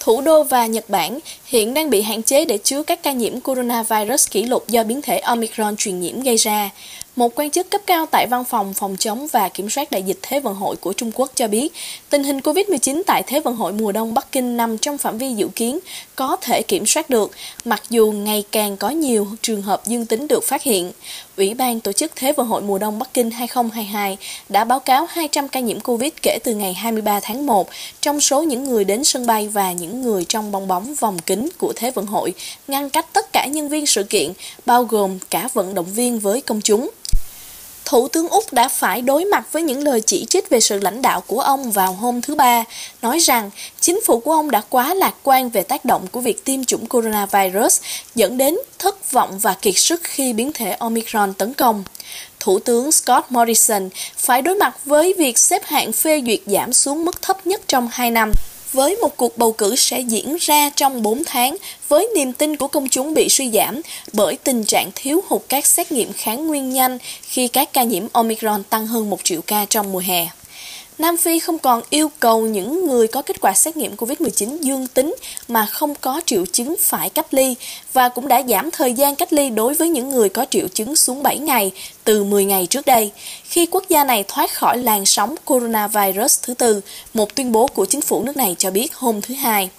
Thủ 0.00 0.20
đô 0.20 0.42
và 0.42 0.66
Nhật 0.66 0.90
Bản 0.90 1.18
hiện 1.44 1.74
đang 1.74 1.90
bị 1.90 2.02
hạn 2.02 2.22
chế 2.22 2.44
để 2.44 2.58
chứa 2.58 2.82
các 2.82 3.02
ca 3.02 3.12
nhiễm 3.12 3.40
coronavirus 3.40 4.30
kỷ 4.30 4.42
lục 4.42 4.68
do 4.68 4.84
biến 4.84 5.02
thể 5.02 5.18
Omicron 5.18 5.76
truyền 5.76 6.00
nhiễm 6.00 6.22
gây 6.22 6.36
ra. 6.36 6.70
Một 7.16 7.32
quan 7.34 7.50
chức 7.50 7.70
cấp 7.70 7.80
cao 7.86 8.06
tại 8.06 8.26
văn 8.26 8.44
phòng 8.44 8.74
phòng 8.74 8.96
chống 8.98 9.26
và 9.32 9.48
kiểm 9.48 9.70
soát 9.70 9.90
đại 9.90 10.02
dịch 10.02 10.18
Thế 10.22 10.40
vận 10.40 10.54
hội 10.54 10.76
của 10.76 10.92
Trung 10.92 11.10
Quốc 11.14 11.30
cho 11.34 11.48
biết, 11.48 11.72
tình 12.10 12.24
hình 12.24 12.38
COVID-19 12.38 13.02
tại 13.06 13.22
Thế 13.26 13.40
vận 13.40 13.56
hội 13.56 13.72
mùa 13.72 13.92
đông 13.92 14.14
Bắc 14.14 14.32
Kinh 14.32 14.56
nằm 14.56 14.78
trong 14.78 14.98
phạm 14.98 15.18
vi 15.18 15.32
dự 15.32 15.48
kiến, 15.48 15.78
có 16.16 16.36
thể 16.40 16.62
kiểm 16.68 16.86
soát 16.86 17.10
được, 17.10 17.30
mặc 17.64 17.82
dù 17.90 18.12
ngày 18.12 18.44
càng 18.52 18.76
có 18.76 18.90
nhiều 18.90 19.26
trường 19.42 19.62
hợp 19.62 19.86
dương 19.86 20.06
tính 20.06 20.28
được 20.28 20.44
phát 20.44 20.62
hiện. 20.62 20.92
Ủy 21.36 21.54
ban 21.54 21.80
tổ 21.80 21.92
chức 21.92 22.12
Thế 22.16 22.32
vận 22.32 22.46
hội 22.46 22.62
mùa 22.62 22.78
đông 22.78 22.98
Bắc 22.98 23.14
Kinh 23.14 23.30
2022 23.30 24.16
đã 24.48 24.64
báo 24.64 24.80
cáo 24.80 25.06
200 25.10 25.48
ca 25.48 25.60
nhiễm 25.60 25.80
Covid 25.80 26.12
kể 26.22 26.38
từ 26.44 26.54
ngày 26.54 26.74
23 26.74 27.20
tháng 27.20 27.46
1 27.46 27.68
trong 28.00 28.20
số 28.20 28.42
những 28.42 28.64
người 28.64 28.84
đến 28.84 29.04
sân 29.04 29.26
bay 29.26 29.48
và 29.48 29.72
những 29.72 30.02
người 30.02 30.24
trong 30.24 30.52
bong 30.52 30.68
bóng 30.68 30.94
vòng 30.94 31.18
kính 31.18 31.48
của 31.58 31.72
Thế 31.76 31.90
vận 31.90 32.06
hội, 32.06 32.34
ngăn 32.68 32.90
cách 32.90 33.06
tất 33.12 33.32
cả 33.32 33.46
nhân 33.46 33.68
viên 33.68 33.86
sự 33.86 34.02
kiện, 34.02 34.32
bao 34.66 34.84
gồm 34.84 35.18
cả 35.30 35.48
vận 35.54 35.74
động 35.74 35.92
viên 35.94 36.18
với 36.18 36.40
công 36.40 36.60
chúng. 36.60 36.90
Thủ 37.84 38.08
tướng 38.08 38.28
Úc 38.28 38.52
đã 38.52 38.68
phải 38.68 39.02
đối 39.02 39.24
mặt 39.24 39.52
với 39.52 39.62
những 39.62 39.82
lời 39.82 40.00
chỉ 40.00 40.26
trích 40.30 40.50
về 40.50 40.60
sự 40.60 40.78
lãnh 40.78 41.02
đạo 41.02 41.20
của 41.20 41.40
ông 41.40 41.72
vào 41.72 41.92
hôm 41.92 42.20
thứ 42.20 42.34
Ba, 42.34 42.64
nói 43.02 43.18
rằng 43.18 43.50
chính 43.80 44.00
phủ 44.04 44.20
của 44.20 44.32
ông 44.32 44.50
đã 44.50 44.62
quá 44.70 44.94
lạc 44.94 45.14
quan 45.22 45.50
về 45.50 45.62
tác 45.62 45.84
động 45.84 46.06
của 46.12 46.20
việc 46.20 46.44
tiêm 46.44 46.64
chủng 46.64 46.86
coronavirus, 46.86 47.80
dẫn 48.14 48.36
đến 48.36 48.56
thất 48.78 49.12
vọng 49.12 49.38
và 49.38 49.54
kiệt 49.62 49.74
sức 49.76 50.00
khi 50.04 50.32
biến 50.32 50.52
thể 50.52 50.70
Omicron 50.70 51.34
tấn 51.34 51.54
công. 51.54 51.84
Thủ 52.40 52.58
tướng 52.58 52.92
Scott 52.92 53.32
Morrison 53.32 53.88
phải 54.16 54.42
đối 54.42 54.54
mặt 54.54 54.76
với 54.84 55.14
việc 55.18 55.38
xếp 55.38 55.64
hạng 55.64 55.92
phê 55.92 56.22
duyệt 56.26 56.40
giảm 56.46 56.72
xuống 56.72 57.04
mức 57.04 57.22
thấp 57.22 57.46
nhất 57.46 57.60
trong 57.68 57.88
2 57.92 58.10
năm 58.10 58.32
với 58.74 58.96
một 58.96 59.16
cuộc 59.16 59.38
bầu 59.38 59.52
cử 59.52 59.76
sẽ 59.76 60.00
diễn 60.00 60.36
ra 60.40 60.70
trong 60.70 61.02
4 61.02 61.22
tháng 61.24 61.56
với 61.88 62.08
niềm 62.16 62.32
tin 62.32 62.56
của 62.56 62.68
công 62.68 62.88
chúng 62.88 63.14
bị 63.14 63.28
suy 63.28 63.50
giảm 63.50 63.80
bởi 64.12 64.36
tình 64.36 64.64
trạng 64.64 64.90
thiếu 64.94 65.20
hụt 65.28 65.42
các 65.48 65.66
xét 65.66 65.92
nghiệm 65.92 66.12
kháng 66.12 66.46
nguyên 66.46 66.70
nhanh 66.70 66.98
khi 67.22 67.48
các 67.48 67.72
ca 67.72 67.82
nhiễm 67.82 68.06
Omicron 68.12 68.62
tăng 68.62 68.86
hơn 68.86 69.10
1 69.10 69.24
triệu 69.24 69.40
ca 69.42 69.64
trong 69.64 69.92
mùa 69.92 69.98
hè. 69.98 70.26
Nam 70.98 71.16
Phi 71.16 71.38
không 71.38 71.58
còn 71.58 71.82
yêu 71.90 72.10
cầu 72.20 72.46
những 72.46 72.86
người 72.86 73.08
có 73.08 73.22
kết 73.22 73.40
quả 73.40 73.52
xét 73.52 73.76
nghiệm 73.76 73.96
COVID-19 73.96 74.58
dương 74.60 74.86
tính 74.86 75.14
mà 75.48 75.66
không 75.66 75.94
có 75.94 76.20
triệu 76.26 76.46
chứng 76.46 76.76
phải 76.80 77.10
cách 77.10 77.34
ly 77.34 77.54
và 77.92 78.08
cũng 78.08 78.28
đã 78.28 78.42
giảm 78.48 78.70
thời 78.70 78.92
gian 78.92 79.16
cách 79.16 79.32
ly 79.32 79.50
đối 79.50 79.74
với 79.74 79.88
những 79.88 80.10
người 80.10 80.28
có 80.28 80.46
triệu 80.50 80.68
chứng 80.68 80.96
xuống 80.96 81.22
7 81.22 81.38
ngày 81.38 81.72
từ 82.04 82.24
10 82.24 82.44
ngày 82.44 82.66
trước 82.66 82.86
đây. 82.86 83.10
Khi 83.44 83.66
quốc 83.66 83.84
gia 83.88 84.04
này 84.04 84.24
thoát 84.28 84.54
khỏi 84.54 84.78
làn 84.78 85.06
sóng 85.06 85.34
coronavirus 85.44 86.38
thứ 86.42 86.54
tư, 86.54 86.80
một 87.14 87.34
tuyên 87.34 87.52
bố 87.52 87.66
của 87.66 87.84
chính 87.84 88.00
phủ 88.00 88.22
nước 88.22 88.36
này 88.36 88.56
cho 88.58 88.70
biết 88.70 88.94
hôm 88.94 89.20
thứ 89.20 89.34
Hai. 89.34 89.70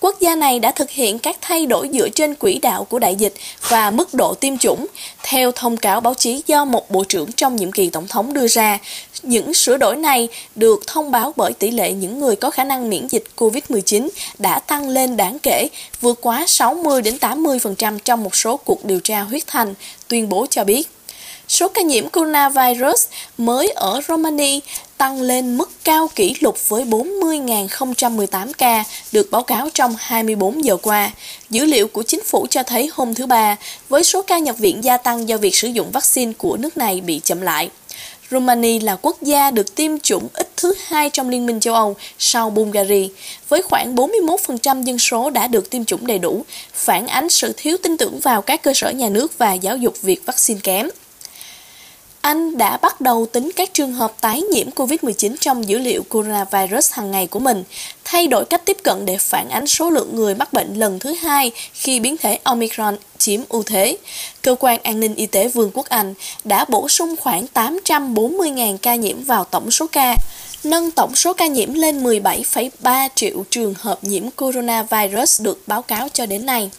Quốc 0.00 0.20
gia 0.20 0.34
này 0.34 0.58
đã 0.58 0.72
thực 0.72 0.90
hiện 0.90 1.18
các 1.18 1.36
thay 1.40 1.66
đổi 1.66 1.90
dựa 1.92 2.08
trên 2.08 2.34
quỹ 2.34 2.58
đạo 2.58 2.84
của 2.84 2.98
đại 2.98 3.14
dịch 3.14 3.34
và 3.68 3.90
mức 3.90 4.14
độ 4.14 4.34
tiêm 4.34 4.58
chủng, 4.58 4.86
theo 5.22 5.52
thông 5.52 5.76
cáo 5.76 6.00
báo 6.00 6.14
chí 6.14 6.42
do 6.46 6.64
một 6.64 6.90
bộ 6.90 7.04
trưởng 7.04 7.32
trong 7.32 7.56
nhiệm 7.56 7.72
kỳ 7.72 7.90
tổng 7.90 8.08
thống 8.08 8.32
đưa 8.32 8.48
ra. 8.48 8.78
Những 9.22 9.54
sửa 9.54 9.76
đổi 9.76 9.96
này 9.96 10.28
được 10.54 10.86
thông 10.86 11.10
báo 11.10 11.32
bởi 11.36 11.52
tỷ 11.52 11.70
lệ 11.70 11.92
những 11.92 12.18
người 12.18 12.36
có 12.36 12.50
khả 12.50 12.64
năng 12.64 12.90
miễn 12.90 13.06
dịch 13.06 13.24
COVID-19 13.36 14.08
đã 14.38 14.58
tăng 14.58 14.88
lên 14.88 15.16
đáng 15.16 15.38
kể, 15.38 15.68
vượt 16.00 16.18
quá 16.20 16.44
60 16.46 17.02
đến 17.02 17.16
80% 17.20 17.98
trong 17.98 18.24
một 18.24 18.36
số 18.36 18.56
cuộc 18.56 18.84
điều 18.84 19.00
tra 19.00 19.20
huyết 19.20 19.46
thanh, 19.46 19.74
tuyên 20.08 20.28
bố 20.28 20.46
cho 20.50 20.64
biết. 20.64 20.88
Số 21.48 21.68
ca 21.68 21.82
nhiễm 21.82 22.08
coronavirus 22.08 23.06
mới 23.38 23.68
ở 23.68 24.00
Romania 24.08 24.60
tăng 24.96 25.22
lên 25.22 25.56
mức 25.56 25.70
cao 25.84 26.08
kỷ 26.14 26.34
lục 26.40 26.68
với 26.68 26.84
40.018 26.84 28.52
ca 28.58 28.84
được 29.12 29.30
báo 29.30 29.42
cáo 29.42 29.68
trong 29.74 29.94
24 29.98 30.64
giờ 30.64 30.76
qua. 30.76 31.10
Dữ 31.50 31.64
liệu 31.64 31.88
của 31.88 32.02
chính 32.02 32.22
phủ 32.24 32.46
cho 32.50 32.62
thấy 32.62 32.90
hôm 32.92 33.14
thứ 33.14 33.26
Ba, 33.26 33.56
với 33.88 34.04
số 34.04 34.22
ca 34.22 34.38
nhập 34.38 34.58
viện 34.58 34.84
gia 34.84 34.96
tăng 34.96 35.28
do 35.28 35.36
việc 35.36 35.56
sử 35.56 35.68
dụng 35.68 35.90
vaccine 35.90 36.32
của 36.38 36.56
nước 36.56 36.76
này 36.76 37.00
bị 37.00 37.20
chậm 37.24 37.40
lại. 37.40 37.70
Romania 38.30 38.80
là 38.80 38.96
quốc 39.02 39.22
gia 39.22 39.50
được 39.50 39.74
tiêm 39.74 39.98
chủng 39.98 40.28
ít 40.34 40.48
thứ 40.56 40.74
hai 40.86 41.10
trong 41.10 41.28
Liên 41.28 41.46
minh 41.46 41.60
châu 41.60 41.74
Âu 41.74 41.96
sau 42.18 42.50
Bulgaria, 42.50 43.08
với 43.48 43.62
khoảng 43.62 43.94
41% 43.94 44.82
dân 44.82 44.98
số 44.98 45.30
đã 45.30 45.46
được 45.46 45.70
tiêm 45.70 45.84
chủng 45.84 46.06
đầy 46.06 46.18
đủ, 46.18 46.44
phản 46.72 47.06
ánh 47.06 47.28
sự 47.28 47.52
thiếu 47.56 47.76
tin 47.82 47.96
tưởng 47.96 48.20
vào 48.20 48.42
các 48.42 48.62
cơ 48.62 48.74
sở 48.74 48.90
nhà 48.90 49.08
nước 49.08 49.38
và 49.38 49.52
giáo 49.52 49.76
dục 49.76 49.94
việc 50.02 50.26
vaccine 50.26 50.60
kém. 50.62 50.88
Anh 52.28 52.58
đã 52.58 52.76
bắt 52.76 53.00
đầu 53.00 53.26
tính 53.26 53.50
các 53.56 53.74
trường 53.74 53.92
hợp 53.92 54.12
tái 54.20 54.42
nhiễm 54.42 54.70
COVID-19 54.70 55.34
trong 55.40 55.68
dữ 55.68 55.78
liệu 55.78 56.02
coronavirus 56.02 56.92
hàng 56.92 57.10
ngày 57.10 57.26
của 57.26 57.38
mình, 57.38 57.64
thay 58.04 58.26
đổi 58.26 58.44
cách 58.44 58.62
tiếp 58.64 58.76
cận 58.84 59.06
để 59.06 59.16
phản 59.16 59.48
ánh 59.48 59.66
số 59.66 59.90
lượng 59.90 60.16
người 60.16 60.34
mắc 60.34 60.52
bệnh 60.52 60.74
lần 60.74 60.98
thứ 60.98 61.12
hai 61.12 61.50
khi 61.72 62.00
biến 62.00 62.16
thể 62.16 62.38
Omicron 62.42 62.96
chiếm 63.18 63.40
ưu 63.48 63.62
thế. 63.62 63.96
Cơ 64.42 64.56
quan 64.60 64.80
an 64.82 65.00
ninh 65.00 65.14
y 65.14 65.26
tế 65.26 65.48
Vương 65.48 65.70
quốc 65.74 65.88
Anh 65.88 66.14
đã 66.44 66.64
bổ 66.68 66.88
sung 66.88 67.14
khoảng 67.20 67.46
840.000 67.54 68.76
ca 68.76 68.94
nhiễm 68.94 69.22
vào 69.22 69.44
tổng 69.44 69.70
số 69.70 69.86
ca, 69.92 70.14
nâng 70.64 70.90
tổng 70.90 71.14
số 71.14 71.32
ca 71.32 71.46
nhiễm 71.46 71.74
lên 71.74 72.04
17,3 72.04 73.08
triệu 73.14 73.44
trường 73.50 73.74
hợp 73.78 74.04
nhiễm 74.04 74.30
coronavirus 74.30 75.42
được 75.42 75.62
báo 75.66 75.82
cáo 75.82 76.08
cho 76.08 76.26
đến 76.26 76.46
nay. 76.46 76.70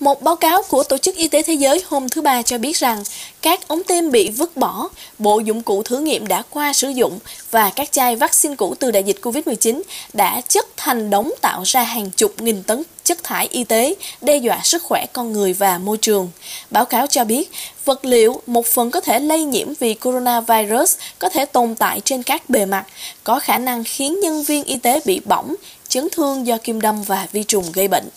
Một 0.00 0.22
báo 0.22 0.36
cáo 0.36 0.62
của 0.62 0.84
Tổ 0.84 0.98
chức 0.98 1.16
Y 1.16 1.28
tế 1.28 1.42
Thế 1.42 1.54
giới 1.54 1.82
hôm 1.86 2.08
thứ 2.08 2.22
Ba 2.22 2.42
cho 2.42 2.58
biết 2.58 2.76
rằng 2.76 3.02
các 3.42 3.68
ống 3.68 3.82
tiêm 3.84 4.10
bị 4.10 4.30
vứt 4.30 4.56
bỏ, 4.56 4.88
bộ 5.18 5.38
dụng 5.38 5.62
cụ 5.62 5.82
thử 5.82 5.98
nghiệm 5.98 6.26
đã 6.26 6.42
qua 6.50 6.72
sử 6.72 6.88
dụng 6.88 7.18
và 7.50 7.70
các 7.70 7.92
chai 7.92 8.16
vaccine 8.16 8.56
cũ 8.56 8.74
từ 8.78 8.90
đại 8.90 9.02
dịch 9.02 9.18
COVID-19 9.22 9.82
đã 10.12 10.40
chất 10.48 10.66
thành 10.76 11.10
đống 11.10 11.30
tạo 11.40 11.62
ra 11.66 11.82
hàng 11.82 12.10
chục 12.10 12.42
nghìn 12.42 12.62
tấn 12.62 12.82
chất 13.04 13.24
thải 13.24 13.48
y 13.50 13.64
tế, 13.64 13.94
đe 14.20 14.36
dọa 14.36 14.60
sức 14.64 14.82
khỏe 14.82 15.06
con 15.12 15.32
người 15.32 15.52
và 15.52 15.78
môi 15.78 15.96
trường. 15.96 16.30
Báo 16.70 16.84
cáo 16.84 17.06
cho 17.06 17.24
biết, 17.24 17.50
vật 17.84 18.04
liệu 18.04 18.40
một 18.46 18.66
phần 18.66 18.90
có 18.90 19.00
thể 19.00 19.20
lây 19.20 19.44
nhiễm 19.44 19.68
vì 19.80 19.94
coronavirus 19.94 20.96
có 21.18 21.28
thể 21.28 21.44
tồn 21.44 21.74
tại 21.74 22.00
trên 22.04 22.22
các 22.22 22.50
bề 22.50 22.66
mặt, 22.66 22.84
có 23.24 23.40
khả 23.40 23.58
năng 23.58 23.84
khiến 23.84 24.20
nhân 24.20 24.42
viên 24.42 24.64
y 24.64 24.76
tế 24.76 25.00
bị 25.04 25.20
bỏng, 25.24 25.54
chấn 25.88 26.08
thương 26.12 26.46
do 26.46 26.58
kim 26.58 26.80
đâm 26.80 27.02
và 27.02 27.26
vi 27.32 27.42
trùng 27.42 27.64
gây 27.72 27.88
bệnh. 27.88 28.08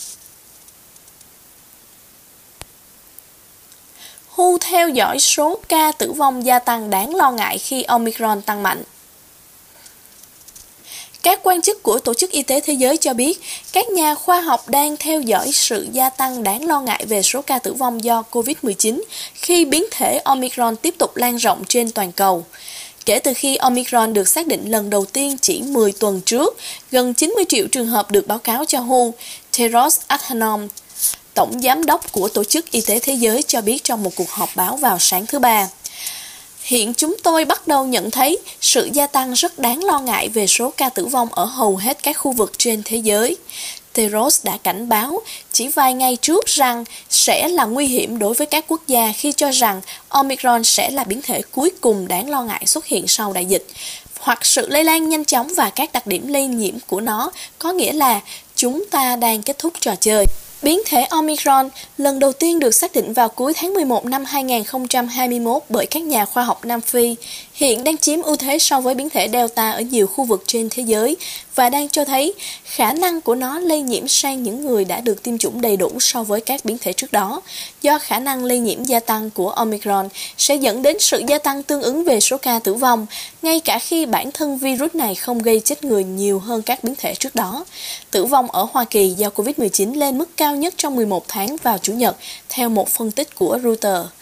WHO 4.38 4.58
theo 4.62 4.90
dõi 4.90 5.20
số 5.20 5.60
ca 5.70 5.92
tử 5.92 6.12
vong 6.12 6.46
gia 6.46 6.60
tăng 6.60 6.90
đáng 6.90 7.16
lo 7.16 7.32
ngại 7.32 7.58
khi 7.58 7.84
Omicron 7.84 8.42
tăng 8.42 8.64
mạnh. 8.64 8.84
Các 11.24 11.40
quan 11.44 11.62
chức 11.62 11.84
của 11.84 12.00
Tổ 12.00 12.14
chức 12.14 12.32
Y 12.32 12.44
tế 12.44 12.62
Thế 12.62 12.74
giới 12.74 12.98
cho 12.98 13.14
biết, 13.14 13.42
các 13.74 13.90
nhà 13.90 14.16
khoa 14.16 14.42
học 14.42 14.70
đang 14.70 14.98
theo 14.98 15.22
dõi 15.22 15.52
sự 15.54 15.88
gia 15.92 16.10
tăng 16.10 16.44
đáng 16.44 16.66
lo 16.66 16.82
ngại 16.82 17.06
về 17.08 17.22
số 17.22 17.42
ca 17.42 17.60
tử 17.60 17.74
vong 17.74 18.04
do 18.04 18.24
COVID-19 18.32 19.02
khi 19.34 19.66
biến 19.66 19.84
thể 19.92 20.18
Omicron 20.18 20.76
tiếp 20.76 20.96
tục 20.98 21.18
lan 21.18 21.36
rộng 21.38 21.64
trên 21.68 21.92
toàn 21.92 22.12
cầu. 22.12 22.46
Kể 23.06 23.20
từ 23.20 23.34
khi 23.34 23.56
Omicron 23.56 24.14
được 24.14 24.28
xác 24.28 24.48
định 24.48 24.72
lần 24.72 24.90
đầu 24.90 25.06
tiên 25.06 25.38
chỉ 25.42 25.62
10 25.62 25.92
tuần 25.92 26.22
trước, 26.22 26.58
gần 26.92 27.14
90 27.14 27.46
triệu 27.50 27.68
trường 27.68 27.88
hợp 27.88 28.12
được 28.12 28.28
báo 28.28 28.40
cáo 28.40 28.66
cho 28.66 28.80
WHO, 28.80 29.12
Teros 29.58 30.00
Adhanom 30.08 30.68
Tổng 31.38 31.62
Giám 31.62 31.86
đốc 31.86 32.12
của 32.12 32.28
Tổ 32.28 32.44
chức 32.44 32.72
Y 32.72 32.82
tế 32.82 33.00
Thế 33.00 33.14
giới 33.14 33.44
cho 33.44 33.62
biết 33.62 33.84
trong 33.84 34.04
một 34.04 34.16
cuộc 34.16 34.30
họp 34.30 34.50
báo 34.56 34.78
vào 34.78 35.00
sáng 35.00 35.26
thứ 35.26 35.40
Ba. 35.40 35.68
Hiện 36.62 36.94
chúng 36.94 37.16
tôi 37.24 37.46
bắt 37.46 37.68
đầu 37.68 37.86
nhận 37.86 38.12
thấy 38.12 38.38
sự 38.62 38.90
gia 38.94 39.08
tăng 39.08 39.34
rất 39.34 39.60
đáng 39.60 39.84
lo 39.84 40.00
ngại 40.00 40.30
về 40.30 40.48
số 40.48 40.74
ca 40.78 40.90
tử 40.90 41.06
vong 41.06 41.28
ở 41.32 41.46
hầu 41.46 41.78
hết 41.78 42.04
các 42.04 42.18
khu 42.18 42.32
vực 42.32 42.52
trên 42.58 42.82
thế 42.86 42.98
giới. 42.98 43.38
Teros 43.94 44.46
đã 44.46 44.58
cảnh 44.64 44.90
báo 44.90 45.22
chỉ 45.52 45.68
vài 45.68 45.94
ngày 45.94 46.18
trước 46.22 46.46
rằng 46.46 46.86
sẽ 47.10 47.48
là 47.48 47.66
nguy 47.66 47.88
hiểm 47.88 48.20
đối 48.20 48.34
với 48.34 48.48
các 48.48 48.66
quốc 48.68 48.82
gia 48.88 49.12
khi 49.12 49.32
cho 49.32 49.52
rằng 49.52 49.82
Omicron 50.10 50.64
sẽ 50.64 50.90
là 50.90 51.04
biến 51.04 51.22
thể 51.22 51.42
cuối 51.52 51.72
cùng 51.82 52.08
đáng 52.08 52.30
lo 52.30 52.44
ngại 52.44 52.64
xuất 52.66 52.86
hiện 52.86 53.08
sau 53.08 53.34
đại 53.34 53.46
dịch, 53.46 53.68
hoặc 54.20 54.46
sự 54.46 54.68
lây 54.68 54.84
lan 54.84 55.10
nhanh 55.10 55.26
chóng 55.26 55.54
và 55.58 55.70
các 55.70 55.94
đặc 55.94 56.08
điểm 56.08 56.28
lây 56.28 56.48
nhiễm 56.48 56.76
của 56.88 57.02
nó 57.02 57.32
có 57.60 57.72
nghĩa 57.72 57.94
là 57.94 58.22
chúng 58.56 58.86
ta 58.92 59.16
đang 59.16 59.42
kết 59.42 59.58
thúc 59.58 59.74
trò 59.80 59.96
chơi. 59.96 60.26
Biến 60.62 60.80
thể 60.86 61.04
Omicron 61.04 61.70
lần 61.98 62.20
đầu 62.20 62.34
tiên 62.34 62.60
được 62.60 62.76
xác 62.76 62.94
định 62.94 63.14
vào 63.14 63.30
cuối 63.30 63.54
tháng 63.56 63.74
11 63.74 64.06
năm 64.06 64.26
2021 64.26 65.64
bởi 65.70 65.86
các 65.86 66.04
nhà 66.04 66.26
khoa 66.26 66.44
học 66.44 66.66
Nam 66.66 66.82
Phi, 66.82 67.16
hiện 67.58 67.84
đang 67.84 67.98
chiếm 67.98 68.22
ưu 68.22 68.36
thế 68.36 68.60
so 68.60 68.82
với 68.82 68.96
biến 68.96 69.10
thể 69.10 69.30
Delta 69.34 69.72
ở 69.72 69.82
nhiều 69.82 70.08
khu 70.08 70.24
vực 70.24 70.44
trên 70.48 70.70
thế 70.70 70.84
giới 70.84 71.18
và 71.56 71.70
đang 71.70 71.90
cho 71.90 72.06
thấy 72.06 72.34
khả 72.64 72.94
năng 72.94 73.22
của 73.22 73.36
nó 73.36 73.60
lây 73.60 73.82
nhiễm 73.82 74.08
sang 74.08 74.44
những 74.44 74.66
người 74.66 74.86
đã 74.86 75.02
được 75.02 75.24
tiêm 75.24 75.38
chủng 75.38 75.62
đầy 75.62 75.78
đủ 75.78 75.92
so 76.00 76.24
với 76.24 76.42
các 76.42 76.66
biến 76.66 76.78
thể 76.82 76.94
trước 76.94 77.12
đó. 77.12 77.42
Do 77.82 78.00
khả 78.00 78.20
năng 78.20 78.46
lây 78.46 78.60
nhiễm 78.60 78.84
gia 78.84 79.00
tăng 79.00 79.30
của 79.30 79.50
Omicron 79.50 80.10
sẽ 80.38 80.56
dẫn 80.56 80.82
đến 80.82 80.98
sự 81.00 81.24
gia 81.28 81.38
tăng 81.38 81.64
tương 81.64 81.82
ứng 81.82 82.04
về 82.04 82.20
số 82.20 82.38
ca 82.38 82.60
tử 82.60 82.74
vong, 82.74 83.06
ngay 83.42 83.60
cả 83.60 83.80
khi 83.80 84.06
bản 84.06 84.32
thân 84.32 84.58
virus 84.58 84.96
này 84.96 85.16
không 85.16 85.40
gây 85.40 85.60
chết 85.60 85.84
người 85.84 86.04
nhiều 86.04 86.40
hơn 86.40 86.62
các 86.62 86.84
biến 86.84 86.96
thể 86.98 87.16
trước 87.16 87.36
đó. 87.36 87.66
Tử 88.12 88.26
vong 88.26 88.52
ở 88.52 88.68
Hoa 88.72 88.86
Kỳ 88.86 89.10
do 89.10 89.30
COVID-19 89.36 89.96
lên 89.96 90.18
mức 90.18 90.30
cao 90.38 90.56
nhất 90.56 90.74
trong 90.78 90.96
11 90.96 91.28
tháng 91.28 91.58
vào 91.64 91.78
Chủ 91.78 91.94
nhật, 91.94 92.18
theo 92.50 92.70
một 92.70 92.90
phân 92.90 93.12
tích 93.12 93.36
của 93.36 93.60
Reuters. 93.64 94.17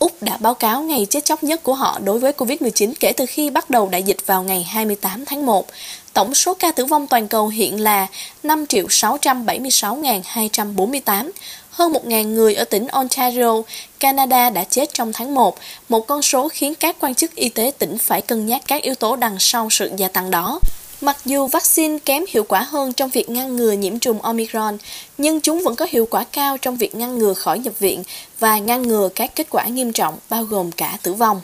Úc 0.00 0.22
đã 0.22 0.36
báo 0.36 0.54
cáo 0.54 0.82
ngày 0.82 1.06
chết 1.10 1.24
chóc 1.24 1.42
nhất 1.42 1.62
của 1.62 1.74
họ 1.74 1.98
đối 2.04 2.18
với 2.18 2.32
COVID-19 2.32 2.92
kể 3.00 3.12
từ 3.12 3.26
khi 3.26 3.50
bắt 3.50 3.70
đầu 3.70 3.88
đại 3.88 4.02
dịch 4.02 4.26
vào 4.26 4.42
ngày 4.42 4.62
28 4.62 5.24
tháng 5.24 5.46
1. 5.46 5.66
Tổng 6.12 6.34
số 6.34 6.54
ca 6.54 6.72
tử 6.72 6.84
vong 6.84 7.06
toàn 7.06 7.28
cầu 7.28 7.48
hiện 7.48 7.80
là 7.80 8.06
5.676.248. 8.44 11.30
Hơn 11.70 11.92
1.000 11.92 12.26
người 12.26 12.54
ở 12.54 12.64
tỉnh 12.64 12.88
Ontario, 12.88 13.62
Canada 14.00 14.50
đã 14.50 14.64
chết 14.64 14.94
trong 14.94 15.12
tháng 15.12 15.34
1, 15.34 15.58
một 15.88 16.06
con 16.06 16.22
số 16.22 16.48
khiến 16.48 16.74
các 16.74 16.96
quan 17.00 17.14
chức 17.14 17.34
y 17.34 17.48
tế 17.48 17.72
tỉnh 17.78 17.98
phải 17.98 18.22
cân 18.22 18.46
nhắc 18.46 18.62
các 18.66 18.82
yếu 18.82 18.94
tố 18.94 19.16
đằng 19.16 19.36
sau 19.38 19.70
sự 19.70 19.90
gia 19.96 20.08
tăng 20.08 20.30
đó. 20.30 20.60
Mặc 21.00 21.16
dù 21.24 21.46
vaccine 21.46 21.98
kém 22.04 22.24
hiệu 22.28 22.44
quả 22.44 22.62
hơn 22.62 22.92
trong 22.92 23.10
việc 23.10 23.30
ngăn 23.30 23.56
ngừa 23.56 23.72
nhiễm 23.72 23.98
trùng 23.98 24.22
Omicron, 24.22 24.78
nhưng 25.18 25.40
chúng 25.40 25.62
vẫn 25.62 25.76
có 25.76 25.86
hiệu 25.90 26.06
quả 26.10 26.24
cao 26.32 26.58
trong 26.58 26.76
việc 26.76 26.94
ngăn 26.94 27.18
ngừa 27.18 27.34
khỏi 27.34 27.58
nhập 27.58 27.78
viện 27.78 28.02
và 28.38 28.58
ngăn 28.58 28.82
ngừa 28.82 29.08
các 29.14 29.34
kết 29.34 29.46
quả 29.50 29.64
nghiêm 29.64 29.92
trọng 29.92 30.18
bao 30.30 30.44
gồm 30.44 30.72
cả 30.72 30.98
tử 31.02 31.14
vong. 31.14 31.40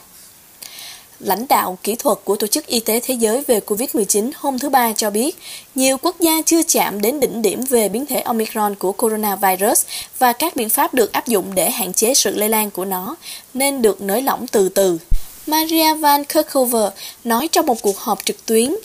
Lãnh 1.19 1.47
đạo 1.47 1.77
kỹ 1.83 1.95
thuật 1.95 2.17
của 2.23 2.35
Tổ 2.35 2.47
chức 2.47 2.65
Y 2.65 2.79
tế 2.79 2.99
Thế 2.99 3.13
giới 3.13 3.43
về 3.47 3.59
COVID-19 3.59 4.31
hôm 4.35 4.59
thứ 4.59 4.69
Ba 4.69 4.93
cho 4.93 5.09
biết, 5.09 5.37
nhiều 5.75 5.97
quốc 5.97 6.19
gia 6.19 6.41
chưa 6.45 6.61
chạm 6.63 7.01
đến 7.01 7.19
đỉnh 7.19 7.41
điểm 7.41 7.61
về 7.61 7.89
biến 7.89 8.05
thể 8.05 8.19
Omicron 8.19 8.75
của 8.75 8.91
coronavirus 8.91 9.85
và 10.19 10.33
các 10.33 10.55
biện 10.55 10.69
pháp 10.69 10.93
được 10.93 11.11
áp 11.11 11.27
dụng 11.27 11.55
để 11.55 11.69
hạn 11.69 11.93
chế 11.93 12.13
sự 12.13 12.35
lây 12.35 12.49
lan 12.49 12.71
của 12.71 12.85
nó, 12.85 13.15
nên 13.53 13.81
được 13.81 14.01
nới 14.01 14.21
lỏng 14.21 14.47
từ 14.47 14.69
từ. 14.69 14.97
Maria 15.47 15.93
Van 15.93 16.25
Kerkhove 16.25 16.89
nói 17.23 17.47
trong 17.51 17.65
một 17.65 17.81
cuộc 17.81 17.97
họp 17.97 18.25
trực 18.25 18.45
tuyến, 18.45 18.75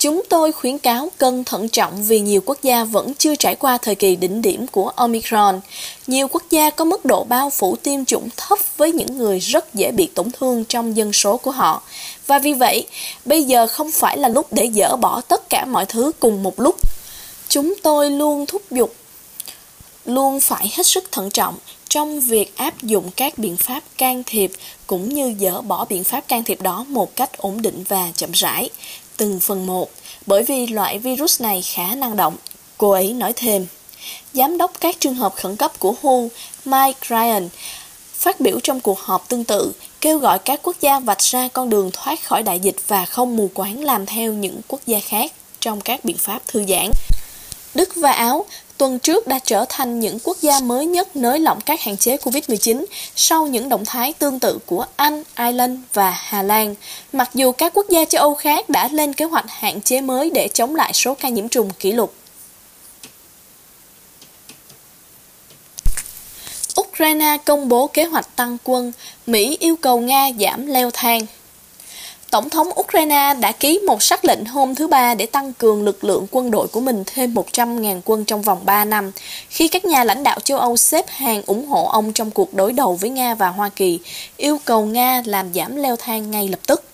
Chúng 0.00 0.22
tôi 0.28 0.52
khuyến 0.52 0.78
cáo 0.78 1.08
cân 1.18 1.44
thận 1.44 1.68
trọng 1.68 2.04
vì 2.04 2.20
nhiều 2.20 2.40
quốc 2.46 2.58
gia 2.62 2.84
vẫn 2.84 3.14
chưa 3.14 3.34
trải 3.34 3.56
qua 3.56 3.78
thời 3.78 3.94
kỳ 3.94 4.16
đỉnh 4.16 4.42
điểm 4.42 4.66
của 4.66 4.88
Omicron. 4.88 5.60
Nhiều 6.06 6.28
quốc 6.28 6.42
gia 6.50 6.70
có 6.70 6.84
mức 6.84 7.04
độ 7.04 7.24
bao 7.24 7.50
phủ 7.50 7.76
tiêm 7.76 8.04
chủng 8.04 8.28
thấp 8.36 8.58
với 8.76 8.92
những 8.92 9.18
người 9.18 9.38
rất 9.38 9.74
dễ 9.74 9.92
bị 9.92 10.06
tổn 10.14 10.30
thương 10.30 10.64
trong 10.64 10.96
dân 10.96 11.12
số 11.12 11.36
của 11.36 11.50
họ. 11.50 11.82
Và 12.26 12.38
vì 12.38 12.52
vậy, 12.52 12.86
bây 13.24 13.44
giờ 13.44 13.66
không 13.66 13.90
phải 13.90 14.18
là 14.18 14.28
lúc 14.28 14.46
để 14.52 14.70
dỡ 14.74 14.96
bỏ 14.96 15.20
tất 15.20 15.50
cả 15.50 15.64
mọi 15.64 15.86
thứ 15.86 16.12
cùng 16.20 16.42
một 16.42 16.60
lúc. 16.60 16.76
Chúng 17.48 17.74
tôi 17.82 18.10
luôn 18.10 18.46
thúc 18.46 18.62
giục, 18.70 18.94
luôn 20.04 20.40
phải 20.40 20.72
hết 20.76 20.86
sức 20.86 21.12
thận 21.12 21.30
trọng 21.30 21.54
trong 21.88 22.20
việc 22.20 22.56
áp 22.56 22.82
dụng 22.82 23.10
các 23.16 23.38
biện 23.38 23.56
pháp 23.56 23.82
can 23.98 24.22
thiệp 24.26 24.50
cũng 24.86 25.14
như 25.14 25.34
dỡ 25.40 25.60
bỏ 25.60 25.84
biện 25.84 26.04
pháp 26.04 26.28
can 26.28 26.44
thiệp 26.44 26.60
đó 26.60 26.84
một 26.88 27.16
cách 27.16 27.38
ổn 27.38 27.62
định 27.62 27.84
và 27.88 28.08
chậm 28.16 28.32
rãi 28.32 28.70
từng 29.20 29.40
phần 29.40 29.66
một, 29.66 29.90
bởi 30.26 30.42
vì 30.42 30.66
loại 30.66 30.98
virus 30.98 31.40
này 31.40 31.62
khá 31.62 31.94
năng 31.94 32.16
động. 32.16 32.36
Cô 32.78 32.90
ấy 32.90 33.12
nói 33.12 33.32
thêm. 33.36 33.66
Giám 34.32 34.58
đốc 34.58 34.72
các 34.80 35.00
trường 35.00 35.14
hợp 35.14 35.34
khẩn 35.36 35.56
cấp 35.56 35.72
của 35.78 35.94
WHO, 36.02 36.28
Mike 36.64 37.00
Ryan, 37.08 37.48
phát 38.14 38.40
biểu 38.40 38.60
trong 38.60 38.80
cuộc 38.80 39.00
họp 39.00 39.28
tương 39.28 39.44
tự, 39.44 39.72
kêu 40.00 40.18
gọi 40.18 40.38
các 40.38 40.60
quốc 40.62 40.76
gia 40.80 41.00
vạch 41.00 41.22
ra 41.22 41.48
con 41.48 41.70
đường 41.70 41.90
thoát 41.92 42.24
khỏi 42.24 42.42
đại 42.42 42.60
dịch 42.60 42.76
và 42.88 43.04
không 43.04 43.36
mù 43.36 43.50
quáng 43.54 43.84
làm 43.84 44.06
theo 44.06 44.32
những 44.32 44.60
quốc 44.68 44.80
gia 44.86 45.00
khác 45.00 45.32
trong 45.60 45.80
các 45.80 46.04
biện 46.04 46.16
pháp 46.18 46.40
thư 46.46 46.64
giãn. 46.68 46.90
Đức 47.74 47.94
và 47.96 48.12
Áo 48.12 48.46
tuần 48.78 48.98
trước 48.98 49.26
đã 49.26 49.38
trở 49.38 49.64
thành 49.68 50.00
những 50.00 50.18
quốc 50.24 50.36
gia 50.40 50.60
mới 50.60 50.86
nhất 50.86 51.16
nới 51.16 51.38
lỏng 51.38 51.60
các 51.60 51.80
hạn 51.80 51.96
chế 51.96 52.16
COVID-19 52.16 52.84
sau 53.16 53.46
những 53.46 53.68
động 53.68 53.84
thái 53.84 54.12
tương 54.12 54.38
tự 54.38 54.58
của 54.66 54.86
Anh, 54.96 55.22
Ireland 55.38 55.78
và 55.92 56.10
Hà 56.10 56.42
Lan. 56.42 56.74
Mặc 57.12 57.30
dù 57.34 57.52
các 57.52 57.74
quốc 57.74 57.86
gia 57.88 58.04
châu 58.04 58.20
Âu 58.20 58.34
khác 58.34 58.68
đã 58.68 58.88
lên 58.92 59.12
kế 59.12 59.24
hoạch 59.24 59.44
hạn 59.48 59.80
chế 59.80 60.00
mới 60.00 60.30
để 60.30 60.48
chống 60.48 60.74
lại 60.74 60.92
số 60.92 61.14
ca 61.14 61.28
nhiễm 61.28 61.48
trùng 61.48 61.70
kỷ 61.70 61.92
lục. 61.92 62.14
Ukraine 66.80 67.36
công 67.44 67.68
bố 67.68 67.86
kế 67.86 68.04
hoạch 68.04 68.36
tăng 68.36 68.56
quân, 68.64 68.92
Mỹ 69.26 69.56
yêu 69.60 69.76
cầu 69.76 70.00
Nga 70.00 70.30
giảm 70.40 70.66
leo 70.66 70.90
thang. 70.90 71.26
Tổng 72.30 72.50
thống 72.50 72.68
Ukraine 72.80 73.34
đã 73.40 73.52
ký 73.52 73.78
một 73.86 74.02
sắc 74.02 74.24
lệnh 74.24 74.44
hôm 74.44 74.74
thứ 74.74 74.86
Ba 74.88 75.14
để 75.14 75.26
tăng 75.26 75.52
cường 75.52 75.82
lực 75.82 76.04
lượng 76.04 76.26
quân 76.30 76.50
đội 76.50 76.68
của 76.68 76.80
mình 76.80 77.04
thêm 77.06 77.34
100.000 77.34 78.00
quân 78.04 78.24
trong 78.24 78.42
vòng 78.42 78.60
3 78.64 78.84
năm, 78.84 79.12
khi 79.48 79.68
các 79.68 79.84
nhà 79.84 80.04
lãnh 80.04 80.22
đạo 80.22 80.40
châu 80.40 80.58
Âu 80.58 80.76
xếp 80.76 81.04
hàng 81.08 81.42
ủng 81.46 81.68
hộ 81.68 81.86
ông 81.86 82.12
trong 82.12 82.30
cuộc 82.30 82.54
đối 82.54 82.72
đầu 82.72 82.94
với 83.00 83.10
Nga 83.10 83.34
và 83.34 83.48
Hoa 83.48 83.68
Kỳ, 83.68 83.98
yêu 84.36 84.58
cầu 84.64 84.86
Nga 84.86 85.22
làm 85.24 85.54
giảm 85.54 85.76
leo 85.76 85.96
thang 85.96 86.30
ngay 86.30 86.48
lập 86.48 86.60
tức. 86.66 86.84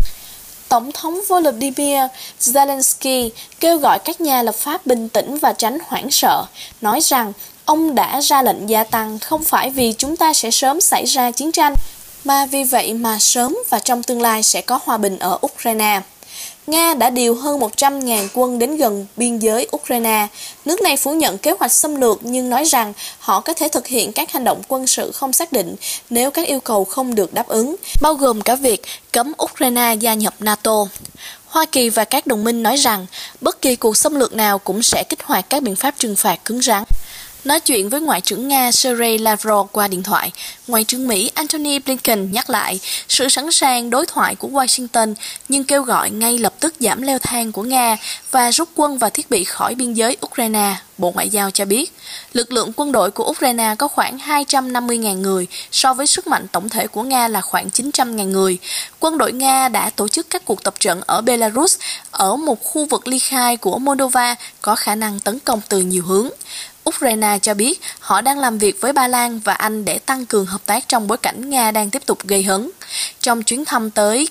Tổng 0.69 0.93
thống 0.93 1.21
Volodymyr 1.29 2.01
Zelensky 2.41 3.31
kêu 3.61 3.79
gọi 3.79 3.99
các 4.05 4.21
nhà 4.21 4.43
lập 4.43 4.55
pháp 4.55 4.87
bình 4.87 5.09
tĩnh 5.09 5.39
và 5.39 5.53
tránh 5.53 5.79
hoảng 5.87 6.11
sợ, 6.11 6.45
nói 6.81 7.01
rằng 7.01 7.33
ông 7.65 7.95
đã 7.95 8.21
ra 8.21 8.43
lệnh 8.43 8.69
gia 8.69 8.85
tăng 8.85 9.19
không 9.19 9.45
phải 9.45 9.71
vì 9.71 9.95
chúng 9.99 10.17
ta 10.17 10.33
sẽ 10.33 10.51
sớm 10.51 10.81
xảy 10.81 11.05
ra 11.05 11.31
chiến 11.31 11.53
tranh, 11.53 11.75
mà 12.27 12.47
vì 12.47 12.65
vậy 12.65 12.95
mà 12.95 13.19
sớm 13.19 13.57
và 13.71 13.79
trong 13.79 14.03
tương 14.03 14.23
lai 14.23 14.43
sẽ 14.43 14.61
có 14.61 14.79
hòa 14.85 14.97
bình 14.97 15.19
ở 15.19 15.39
Ukraine. 15.47 16.01
Nga 16.67 16.95
đã 16.95 17.11
điều 17.11 17.35
hơn 17.35 17.61
100.000 17.61 18.29
quân 18.35 18.59
đến 18.59 18.77
gần 18.77 19.07
biên 19.17 19.39
giới 19.39 19.69
Ukraine. 19.77 20.27
Nước 20.65 20.83
này 20.83 20.97
phủ 20.97 21.15
nhận 21.15 21.39
kế 21.39 21.51
hoạch 21.51 21.73
xâm 21.73 21.97
lược 21.97 22.19
nhưng 22.23 22.51
nói 22.51 22.65
rằng 22.65 22.93
họ 23.19 23.41
có 23.41 23.53
thể 23.55 23.69
thực 23.69 23.87
hiện 23.87 24.13
các 24.13 24.33
hành 24.33 24.45
động 24.45 24.63
quân 24.69 24.87
sự 24.87 25.13
không 25.13 25.33
xác 25.33 25.53
định 25.53 25.77
nếu 26.11 26.31
các 26.31 26.47
yêu 26.47 26.61
cầu 26.61 26.85
không 26.85 27.15
được 27.15 27.35
đáp 27.35 27.49
ứng, 27.49 27.77
bao 28.03 28.15
gồm 28.15 28.41
cả 28.41 28.55
việc 28.55 28.83
cấm 29.13 29.33
Ukraine 29.43 29.95
gia 30.01 30.15
nhập 30.15 30.35
NATO. 30.39 30.87
Hoa 31.47 31.67
Kỳ 31.73 31.89
và 31.89 32.05
các 32.05 32.27
đồng 32.27 32.45
minh 32.45 32.63
nói 32.63 32.77
rằng 32.77 33.07
bất 33.41 33.63
kỳ 33.63 33.77
cuộc 33.77 33.97
xâm 33.97 34.15
lược 34.15 34.35
nào 34.35 34.59
cũng 34.59 34.83
sẽ 34.83 35.05
kích 35.09 35.23
hoạt 35.23 35.51
các 35.51 35.63
biện 35.63 35.77
pháp 35.77 35.95
trừng 35.99 36.17
phạt 36.17 36.45
cứng 36.45 36.63
rắn. 36.63 36.85
Nói 37.47 37.61
chuyện 37.61 37.89
với 37.89 38.01
Ngoại 38.01 38.21
trưởng 38.21 38.49
Nga 38.49 38.73
Sergei 38.73 39.19
Lavrov 39.19 39.69
qua 39.73 39.89
điện 39.89 40.03
thoại, 40.03 40.33
Ngoại 40.67 40.85
trưởng 40.85 41.09
Mỹ 41.09 41.31
Antony 41.35 41.79
Blinken 41.79 42.33
nhắc 42.33 42.51
lại 42.51 42.81
sự 43.09 43.29
sẵn 43.29 43.53
sàng 43.53 43.91
đối 43.91 44.07
thoại 44.07 44.35
của 44.35 44.49
Washington 44.49 45.15
nhưng 45.49 45.65
kêu 45.65 45.83
gọi 45.83 46.11
ngay 46.11 46.39
lập 46.39 46.55
tức 46.61 46.75
giảm 46.81 47.03
leo 47.03 47.19
thang 47.19 47.53
của 47.53 47.63
Nga 47.63 47.97
và 48.31 48.53
rút 48.53 48.69
quân 48.75 48.99
và 48.99 49.11
thiết 49.11 49.31
bị 49.31 49.45
khỏi 49.45 49.75
biên 49.75 49.93
giới 49.93 50.17
Ukraine. 50.27 50.77
Bộ 50.99 51.11
Ngoại 51.11 51.29
giao 51.29 51.51
cho 51.51 51.65
biết, 51.65 51.93
lực 52.33 52.53
lượng 52.53 52.73
quân 52.77 52.93
đội 52.93 53.11
của 53.11 53.25
Ukraine 53.25 53.75
có 53.79 53.89
khoảng 53.89 54.19
250.000 54.19 55.15
người, 55.15 55.47
so 55.73 55.95
với 55.95 56.07
sức 56.07 56.27
mạnh 56.27 56.47
tổng 56.53 56.69
thể 56.69 56.87
của 56.87 57.03
Nga 57.03 57.29
là 57.29 57.41
khoảng 57.41 57.69
900.000 57.69 58.25
người. 58.25 58.59
Quân 59.01 59.19
đội 59.19 59.33
Nga 59.33 59.69
đã 59.69 59.91
tổ 59.91 60.09
chức 60.09 60.31
các 60.31 60.45
cuộc 60.45 60.63
tập 60.63 60.75
trận 60.81 61.01
ở 61.07 61.21
Belarus, 61.21 61.79
ở 62.11 62.37
một 62.37 62.65
khu 62.65 62.85
vực 62.85 63.09
ly 63.09 63.19
khai 63.19 63.57
của 63.57 63.79
Moldova 63.79 64.35
có 64.61 64.75
khả 64.75 64.95
năng 64.95 65.21
tấn 65.21 65.39
công 65.39 65.61
từ 65.69 65.81
nhiều 65.81 66.03
hướng. 66.03 66.29
Ukraine 66.91 67.39
cho 67.43 67.55
biết 67.55 67.81
họ 67.99 68.21
đang 68.21 68.39
làm 68.39 68.59
việc 68.59 68.81
với 68.81 68.93
Ba 68.93 69.09
Lan 69.09 69.41
và 69.41 69.55
Anh 69.55 69.85
để 69.85 69.99
tăng 69.99 70.27
cường 70.27 70.47
hợp 70.47 70.67
tác 70.67 70.89
trong 70.89 71.07
bối 71.07 71.19
cảnh 71.19 71.51
Nga 71.51 71.71
đang 71.71 71.91
tiếp 71.91 72.07
tục 72.07 72.19
gây 72.25 72.43
hấn. 72.43 72.71
Trong 73.21 73.43
chuyến 73.43 73.65
thăm 73.65 73.91
tới 73.91 74.29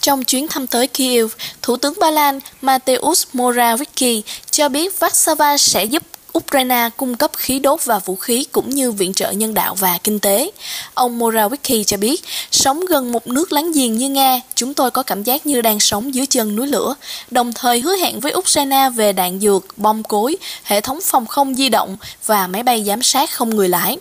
trong 0.00 0.24
chuyến 0.24 0.48
thăm 0.48 0.66
tới 0.66 0.86
Kiev, 0.86 1.32
Thủ 1.62 1.76
tướng 1.76 1.94
Ba 2.00 2.10
Lan 2.10 2.40
Mateusz 2.62 3.24
Morawiecki 3.32 4.22
cho 4.50 4.68
biết 4.68 4.94
Warsaw 5.00 5.56
sẽ 5.56 5.84
giúp 5.84 6.02
Ukraine 6.38 6.90
cung 6.96 7.16
cấp 7.16 7.30
khí 7.36 7.58
đốt 7.58 7.84
và 7.84 7.98
vũ 7.98 8.16
khí 8.16 8.44
cũng 8.52 8.70
như 8.70 8.92
viện 8.92 9.12
trợ 9.12 9.30
nhân 9.30 9.54
đạo 9.54 9.74
và 9.74 9.98
kinh 10.04 10.20
tế. 10.20 10.50
Ông 10.94 11.18
Morawiecki 11.18 11.84
cho 11.84 11.96
biết, 11.96 12.24
sống 12.50 12.84
gần 12.88 13.12
một 13.12 13.26
nước 13.26 13.52
láng 13.52 13.72
giềng 13.72 13.96
như 13.96 14.08
Nga, 14.08 14.40
chúng 14.54 14.74
tôi 14.74 14.90
có 14.90 15.02
cảm 15.02 15.22
giác 15.22 15.46
như 15.46 15.60
đang 15.60 15.80
sống 15.80 16.14
dưới 16.14 16.26
chân 16.26 16.56
núi 16.56 16.66
lửa, 16.66 16.94
đồng 17.30 17.52
thời 17.52 17.80
hứa 17.80 17.96
hẹn 17.96 18.20
với 18.20 18.32
Ukraine 18.34 18.90
về 18.96 19.12
đạn 19.12 19.40
dược, 19.40 19.64
bom 19.76 20.02
cối, 20.02 20.36
hệ 20.62 20.80
thống 20.80 21.00
phòng 21.04 21.26
không 21.26 21.54
di 21.54 21.68
động 21.68 21.96
và 22.26 22.46
máy 22.46 22.62
bay 22.62 22.84
giám 22.86 23.02
sát 23.02 23.30
không 23.30 23.50
người 23.50 23.68
lái. 23.68 23.98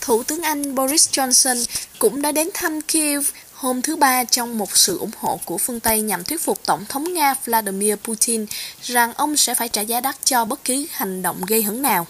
Thủ 0.00 0.22
tướng 0.22 0.42
Anh 0.42 0.74
Boris 0.74 1.08
Johnson 1.08 1.64
cũng 1.98 2.22
đã 2.22 2.32
đến 2.32 2.48
thăm 2.54 2.80
Kiev 2.80 3.24
hôm 3.64 3.82
thứ 3.82 3.96
Ba 3.96 4.24
trong 4.24 4.58
một 4.58 4.76
sự 4.76 4.98
ủng 4.98 5.10
hộ 5.18 5.40
của 5.44 5.58
phương 5.58 5.80
Tây 5.80 6.00
nhằm 6.00 6.24
thuyết 6.24 6.40
phục 6.40 6.58
Tổng 6.66 6.84
thống 6.88 7.14
Nga 7.14 7.34
Vladimir 7.44 7.94
Putin 7.96 8.46
rằng 8.82 9.12
ông 9.14 9.36
sẽ 9.36 9.54
phải 9.54 9.68
trả 9.68 9.82
giá 9.82 10.00
đắt 10.00 10.16
cho 10.24 10.44
bất 10.44 10.64
kỳ 10.64 10.88
hành 10.92 11.22
động 11.22 11.44
gây 11.46 11.62
hấn 11.62 11.82
nào. 11.82 12.06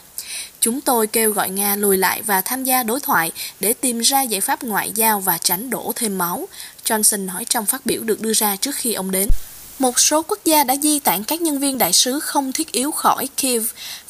Chúng 0.60 0.80
tôi 0.80 1.06
kêu 1.06 1.32
gọi 1.32 1.50
Nga 1.50 1.76
lùi 1.76 1.96
lại 1.96 2.22
và 2.22 2.40
tham 2.40 2.64
gia 2.64 2.82
đối 2.82 3.00
thoại 3.00 3.32
để 3.60 3.72
tìm 3.72 4.00
ra 4.00 4.22
giải 4.22 4.40
pháp 4.40 4.62
ngoại 4.62 4.90
giao 4.94 5.20
và 5.20 5.38
tránh 5.38 5.70
đổ 5.70 5.92
thêm 5.96 6.18
máu, 6.18 6.48
Johnson 6.84 7.26
nói 7.26 7.44
trong 7.48 7.66
phát 7.66 7.86
biểu 7.86 8.02
được 8.02 8.20
đưa 8.20 8.32
ra 8.32 8.56
trước 8.56 8.76
khi 8.76 8.92
ông 8.92 9.10
đến. 9.10 9.28
Một 9.78 10.00
số 10.00 10.22
quốc 10.22 10.38
gia 10.44 10.64
đã 10.64 10.76
di 10.82 10.98
tản 10.98 11.24
các 11.24 11.40
nhân 11.40 11.58
viên 11.58 11.78
đại 11.78 11.92
sứ 11.92 12.20
không 12.20 12.52
thiết 12.52 12.72
yếu 12.72 12.90
khỏi 12.90 13.28
Kiev 13.36 13.64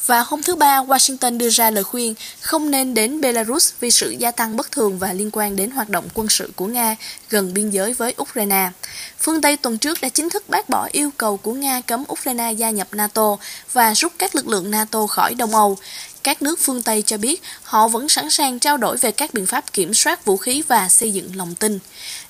và 0.05 0.19
hôm 0.19 0.43
thứ 0.43 0.55
Ba, 0.55 0.83
Washington 0.83 1.37
đưa 1.37 1.49
ra 1.49 1.69
lời 1.69 1.83
khuyên 1.83 2.15
không 2.41 2.71
nên 2.71 2.93
đến 2.93 3.21
Belarus 3.21 3.71
vì 3.79 3.91
sự 3.91 4.15
gia 4.19 4.31
tăng 4.31 4.57
bất 4.57 4.71
thường 4.71 4.99
và 4.99 5.13
liên 5.13 5.29
quan 5.33 5.55
đến 5.55 5.71
hoạt 5.71 5.89
động 5.89 6.07
quân 6.13 6.29
sự 6.29 6.51
của 6.55 6.65
Nga 6.65 6.95
gần 7.29 7.53
biên 7.53 7.69
giới 7.69 7.93
với 7.93 8.15
Ukraine. 8.21 8.69
Phương 9.19 9.41
Tây 9.41 9.57
tuần 9.57 9.77
trước 9.77 10.01
đã 10.01 10.09
chính 10.09 10.29
thức 10.29 10.49
bác 10.49 10.69
bỏ 10.69 10.87
yêu 10.91 11.09
cầu 11.17 11.37
của 11.37 11.53
Nga 11.53 11.81
cấm 11.81 12.03
Ukraine 12.11 12.51
gia 12.51 12.69
nhập 12.69 12.87
NATO 12.91 13.37
và 13.73 13.93
rút 13.93 14.13
các 14.17 14.35
lực 14.35 14.47
lượng 14.47 14.71
NATO 14.71 15.07
khỏi 15.07 15.33
Đông 15.33 15.55
Âu. 15.55 15.77
Các 16.23 16.41
nước 16.41 16.59
phương 16.59 16.81
Tây 16.81 17.03
cho 17.05 17.17
biết 17.17 17.41
họ 17.63 17.87
vẫn 17.87 18.09
sẵn 18.09 18.29
sàng 18.29 18.59
trao 18.59 18.77
đổi 18.77 18.97
về 18.97 19.11
các 19.11 19.33
biện 19.33 19.45
pháp 19.45 19.73
kiểm 19.73 19.93
soát 19.93 20.25
vũ 20.25 20.37
khí 20.37 20.63
và 20.67 20.89
xây 20.89 21.11
dựng 21.11 21.35
lòng 21.35 21.55
tin. 21.55 21.79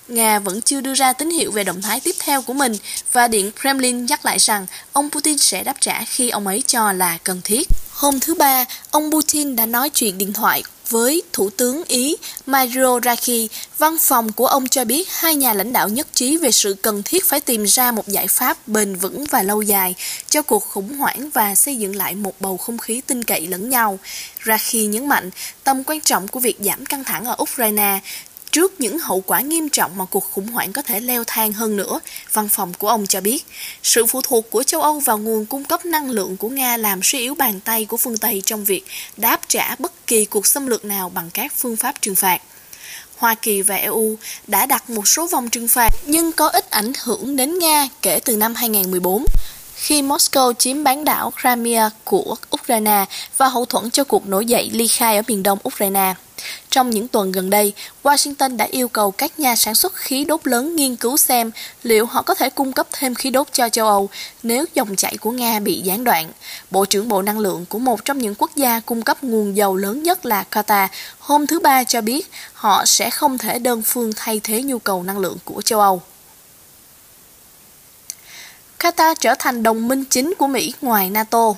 Nga 0.08 0.40
vẫn 0.40 0.62
chưa 0.62 0.82
đưa 0.82 0.94
ra 0.94 1.14
tín 1.14 1.30
hiệu 1.30 1.52
về 1.52 1.64
động 1.64 1.82
thái 1.82 2.00
tiếp 2.00 2.16
theo 2.20 2.42
của 2.42 2.54
mình 2.54 2.74
và 3.12 3.28
Điện 3.28 3.52
Kremlin 3.62 4.06
nhắc 4.06 4.26
lại 4.26 4.38
rằng 4.40 4.68
ông 4.94 5.10
Putin 5.10 5.38
sẽ 5.38 5.64
đáp 5.64 5.76
trả 5.80 6.04
khi 6.06 6.30
ông 6.30 6.48
ấy 6.48 6.64
cho 6.68 6.92
là 6.92 7.18
cần 7.24 7.42
thiết. 7.44 7.68
Hôm 7.92 8.20
thứ 8.20 8.36
Ba, 8.36 8.66
ông 8.92 9.12
Putin 9.12 9.56
đã 9.56 9.66
nói 9.66 9.90
chuyện 9.90 10.18
điện 10.18 10.34
thoại 10.34 10.64
với 10.90 11.24
Thủ 11.34 11.50
tướng 11.50 11.84
Ý 11.84 12.16
Mario 12.46 13.00
Draghi, 13.00 13.50
văn 13.78 13.98
phòng 14.02 14.32
của 14.32 14.48
ông 14.48 14.68
cho 14.68 14.86
biết 14.86 15.10
hai 15.10 15.36
nhà 15.36 15.54
lãnh 15.54 15.74
đạo 15.74 15.90
nhất 15.90 16.08
trí 16.14 16.38
về 16.38 16.52
sự 16.52 16.76
cần 16.82 17.04
thiết 17.04 17.26
phải 17.26 17.40
tìm 17.40 17.64
ra 17.64 17.92
một 17.92 18.08
giải 18.08 18.28
pháp 18.28 18.68
bền 18.68 18.96
vững 18.96 19.26
và 19.26 19.44
lâu 19.44 19.62
dài 19.62 19.96
cho 20.30 20.42
cuộc 20.42 20.64
khủng 20.64 20.98
hoảng 20.98 21.30
và 21.34 21.56
xây 21.56 21.76
dựng 21.76 21.96
lại 21.96 22.16
một 22.16 22.42
bầu 22.42 22.58
không 22.58 22.78
khí 22.78 23.02
tin 23.08 23.24
cậy 23.24 23.48
lẫn 23.48 23.70
nhau. 23.70 24.00
Draghi 24.44 24.86
nhấn 24.86 25.08
mạnh 25.08 25.30
tầm 25.64 25.84
quan 25.84 26.02
trọng 26.02 26.28
của 26.28 26.40
việc 26.40 26.58
giảm 26.60 26.86
căng 26.86 27.04
thẳng 27.04 27.26
ở 27.26 27.36
Ukraine 27.42 28.00
Trước 28.56 28.82
những 28.82 29.00
hậu 29.00 29.24
quả 29.28 29.42
nghiêm 29.42 29.70
trọng 29.70 29.98
mà 29.98 30.06
cuộc 30.06 30.32
khủng 30.32 30.48
hoảng 30.48 30.74
có 30.74 30.82
thể 30.82 31.00
leo 31.00 31.24
thang 31.28 31.54
hơn 31.54 31.76
nữa, 31.76 32.00
văn 32.34 32.50
phòng 32.50 32.74
của 32.74 32.88
ông 32.88 33.08
cho 33.08 33.22
biết, 33.22 33.46
sự 33.84 34.06
phụ 34.06 34.22
thuộc 34.22 34.50
của 34.52 34.64
châu 34.64 34.82
Âu 34.82 35.00
vào 35.00 35.18
nguồn 35.18 35.46
cung 35.46 35.64
cấp 35.64 35.86
năng 35.86 36.12
lượng 36.12 36.38
của 36.38 36.50
Nga 36.50 36.78
làm 36.78 37.00
suy 37.04 37.20
yếu 37.20 37.36
bàn 37.36 37.60
tay 37.60 37.86
của 37.86 37.98
phương 37.98 38.18
Tây 38.18 38.42
trong 38.46 38.66
việc 38.66 38.86
đáp 39.18 39.42
trả 39.48 39.76
bất 39.80 40.08
kỳ 40.08 40.26
cuộc 40.26 40.48
xâm 40.48 40.68
lược 40.68 40.86
nào 40.86 41.10
bằng 41.10 41.30
các 41.34 41.54
phương 41.56 41.78
pháp 41.78 42.02
trừng 42.02 42.16
phạt. 42.16 42.42
Hoa 43.18 43.36
Kỳ 43.36 43.62
và 43.62 43.76
EU 43.76 44.18
đã 44.48 44.66
đặt 44.66 44.90
một 44.90 45.08
số 45.08 45.28
vòng 45.28 45.50
trừng 45.50 45.68
phạt 45.68 45.90
nhưng 46.06 46.32
có 46.32 46.48
ít 46.48 46.70
ảnh 46.70 46.92
hưởng 47.04 47.36
đến 47.36 47.60
Nga 47.60 47.88
kể 48.02 48.20
từ 48.26 48.38
năm 48.38 48.56
2014 48.56 49.26
khi 49.76 50.02
Moscow 50.02 50.54
chiếm 50.54 50.84
bán 50.84 51.06
đảo 51.06 51.34
Crimea 51.42 51.90
của 52.04 52.36
Ukraine 52.56 53.06
và 53.38 53.48
hậu 53.48 53.66
thuẫn 53.66 53.90
cho 53.92 54.04
cuộc 54.04 54.28
nổi 54.28 54.46
dậy 54.46 54.70
ly 54.74 54.88
khai 54.88 55.16
ở 55.18 55.22
miền 55.28 55.44
đông 55.44 55.60
Ukraine. 55.68 56.14
Trong 56.70 56.90
những 56.90 57.08
tuần 57.08 57.32
gần 57.32 57.50
đây, 57.50 57.74
Washington 58.04 58.58
đã 58.58 58.68
yêu 58.72 58.88
cầu 58.88 59.12
các 59.12 59.40
nhà 59.40 59.56
sản 59.56 59.76
xuất 59.76 59.96
khí 59.96 60.26
đốt 60.26 60.48
lớn 60.48 60.76
nghiên 60.76 60.96
cứu 60.96 61.18
xem 61.18 61.52
liệu 61.84 62.06
họ 62.06 62.22
có 62.22 62.34
thể 62.34 62.50
cung 62.50 62.74
cấp 62.74 62.88
thêm 62.92 63.16
khí 63.16 63.30
đốt 63.30 63.48
cho 63.52 63.70
châu 63.70 63.88
Âu 63.88 64.10
nếu 64.44 64.66
dòng 64.74 64.96
chảy 64.96 65.18
của 65.18 65.32
Nga 65.32 65.60
bị 65.60 65.82
gián 65.82 66.04
đoạn. 66.04 66.32
Bộ 66.72 66.86
trưởng 66.86 67.08
Bộ 67.08 67.22
Năng 67.22 67.40
lượng 67.40 67.66
của 67.70 67.80
một 67.80 68.06
trong 68.06 68.18
những 68.18 68.36
quốc 68.38 68.52
gia 68.56 68.80
cung 68.80 69.02
cấp 69.02 69.24
nguồn 69.24 69.58
dầu 69.58 69.76
lớn 69.76 70.04
nhất 70.04 70.26
là 70.26 70.44
Qatar 70.52 70.88
hôm 71.20 71.48
thứ 71.48 71.60
Ba 71.60 71.84
cho 71.84 72.02
biết 72.02 72.32
họ 72.54 72.86
sẽ 72.86 73.10
không 73.10 73.38
thể 73.38 73.60
đơn 73.60 73.82
phương 73.86 74.14
thay 74.16 74.42
thế 74.44 74.62
nhu 74.62 74.80
cầu 74.80 75.04
năng 75.04 75.20
lượng 75.20 75.38
của 75.46 75.62
châu 75.62 75.80
Âu. 75.80 76.02
Qatar 78.80 79.16
trở 79.20 79.36
thành 79.40 79.64
đồng 79.64 79.88
minh 79.88 80.04
chính 80.10 80.34
của 80.38 80.48
Mỹ 80.48 80.74
ngoài 80.82 81.10
NATO. 81.10 81.54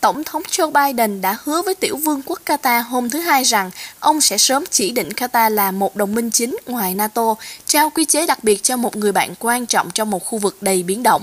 Tổng 0.00 0.24
thống 0.24 0.42
Joe 0.42 0.70
Biden 0.70 1.20
đã 1.20 1.36
hứa 1.44 1.62
với 1.62 1.74
tiểu 1.74 1.96
vương 1.96 2.22
quốc 2.26 2.40
Qatar 2.46 2.82
hôm 2.82 3.10
thứ 3.10 3.18
Hai 3.18 3.42
rằng 3.42 3.70
ông 4.00 4.20
sẽ 4.20 4.38
sớm 4.38 4.64
chỉ 4.70 4.90
định 4.90 5.08
Qatar 5.08 5.50
là 5.50 5.70
một 5.70 5.96
đồng 5.96 6.14
minh 6.14 6.30
chính 6.30 6.56
ngoài 6.66 6.94
NATO, 6.94 7.34
trao 7.66 7.90
quy 7.90 8.04
chế 8.04 8.26
đặc 8.26 8.44
biệt 8.44 8.62
cho 8.62 8.76
một 8.76 8.96
người 8.96 9.12
bạn 9.12 9.34
quan 9.38 9.66
trọng 9.66 9.90
trong 9.90 10.10
một 10.10 10.24
khu 10.24 10.38
vực 10.38 10.56
đầy 10.60 10.82
biến 10.82 11.02
động. 11.02 11.22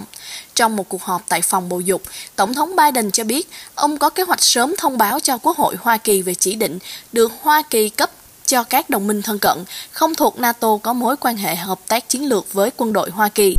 Trong 0.55 0.75
một 0.75 0.89
cuộc 0.89 1.03
họp 1.03 1.23
tại 1.27 1.41
phòng 1.41 1.69
bầu 1.69 1.81
dục, 1.81 2.01
Tổng 2.35 2.53
thống 2.53 2.75
Biden 2.75 3.11
cho 3.11 3.23
biết 3.23 3.49
ông 3.75 3.97
có 3.97 4.09
kế 4.09 4.23
hoạch 4.23 4.43
sớm 4.43 4.75
thông 4.77 4.97
báo 4.97 5.19
cho 5.19 5.37
Quốc 5.37 5.57
hội 5.57 5.75
Hoa 5.81 5.97
Kỳ 5.97 6.21
về 6.21 6.33
chỉ 6.33 6.55
định 6.55 6.79
được 7.11 7.31
Hoa 7.41 7.61
Kỳ 7.69 7.89
cấp 7.89 8.11
cho 8.45 8.63
các 8.63 8.89
đồng 8.89 9.07
minh 9.07 9.21
thân 9.21 9.39
cận, 9.39 9.63
không 9.91 10.15
thuộc 10.15 10.39
NATO 10.39 10.77
có 10.83 10.93
mối 10.93 11.17
quan 11.17 11.37
hệ 11.37 11.55
hợp 11.55 11.79
tác 11.87 12.09
chiến 12.09 12.29
lược 12.29 12.53
với 12.53 12.69
quân 12.77 12.93
đội 12.93 13.09
Hoa 13.09 13.29
Kỳ. 13.29 13.55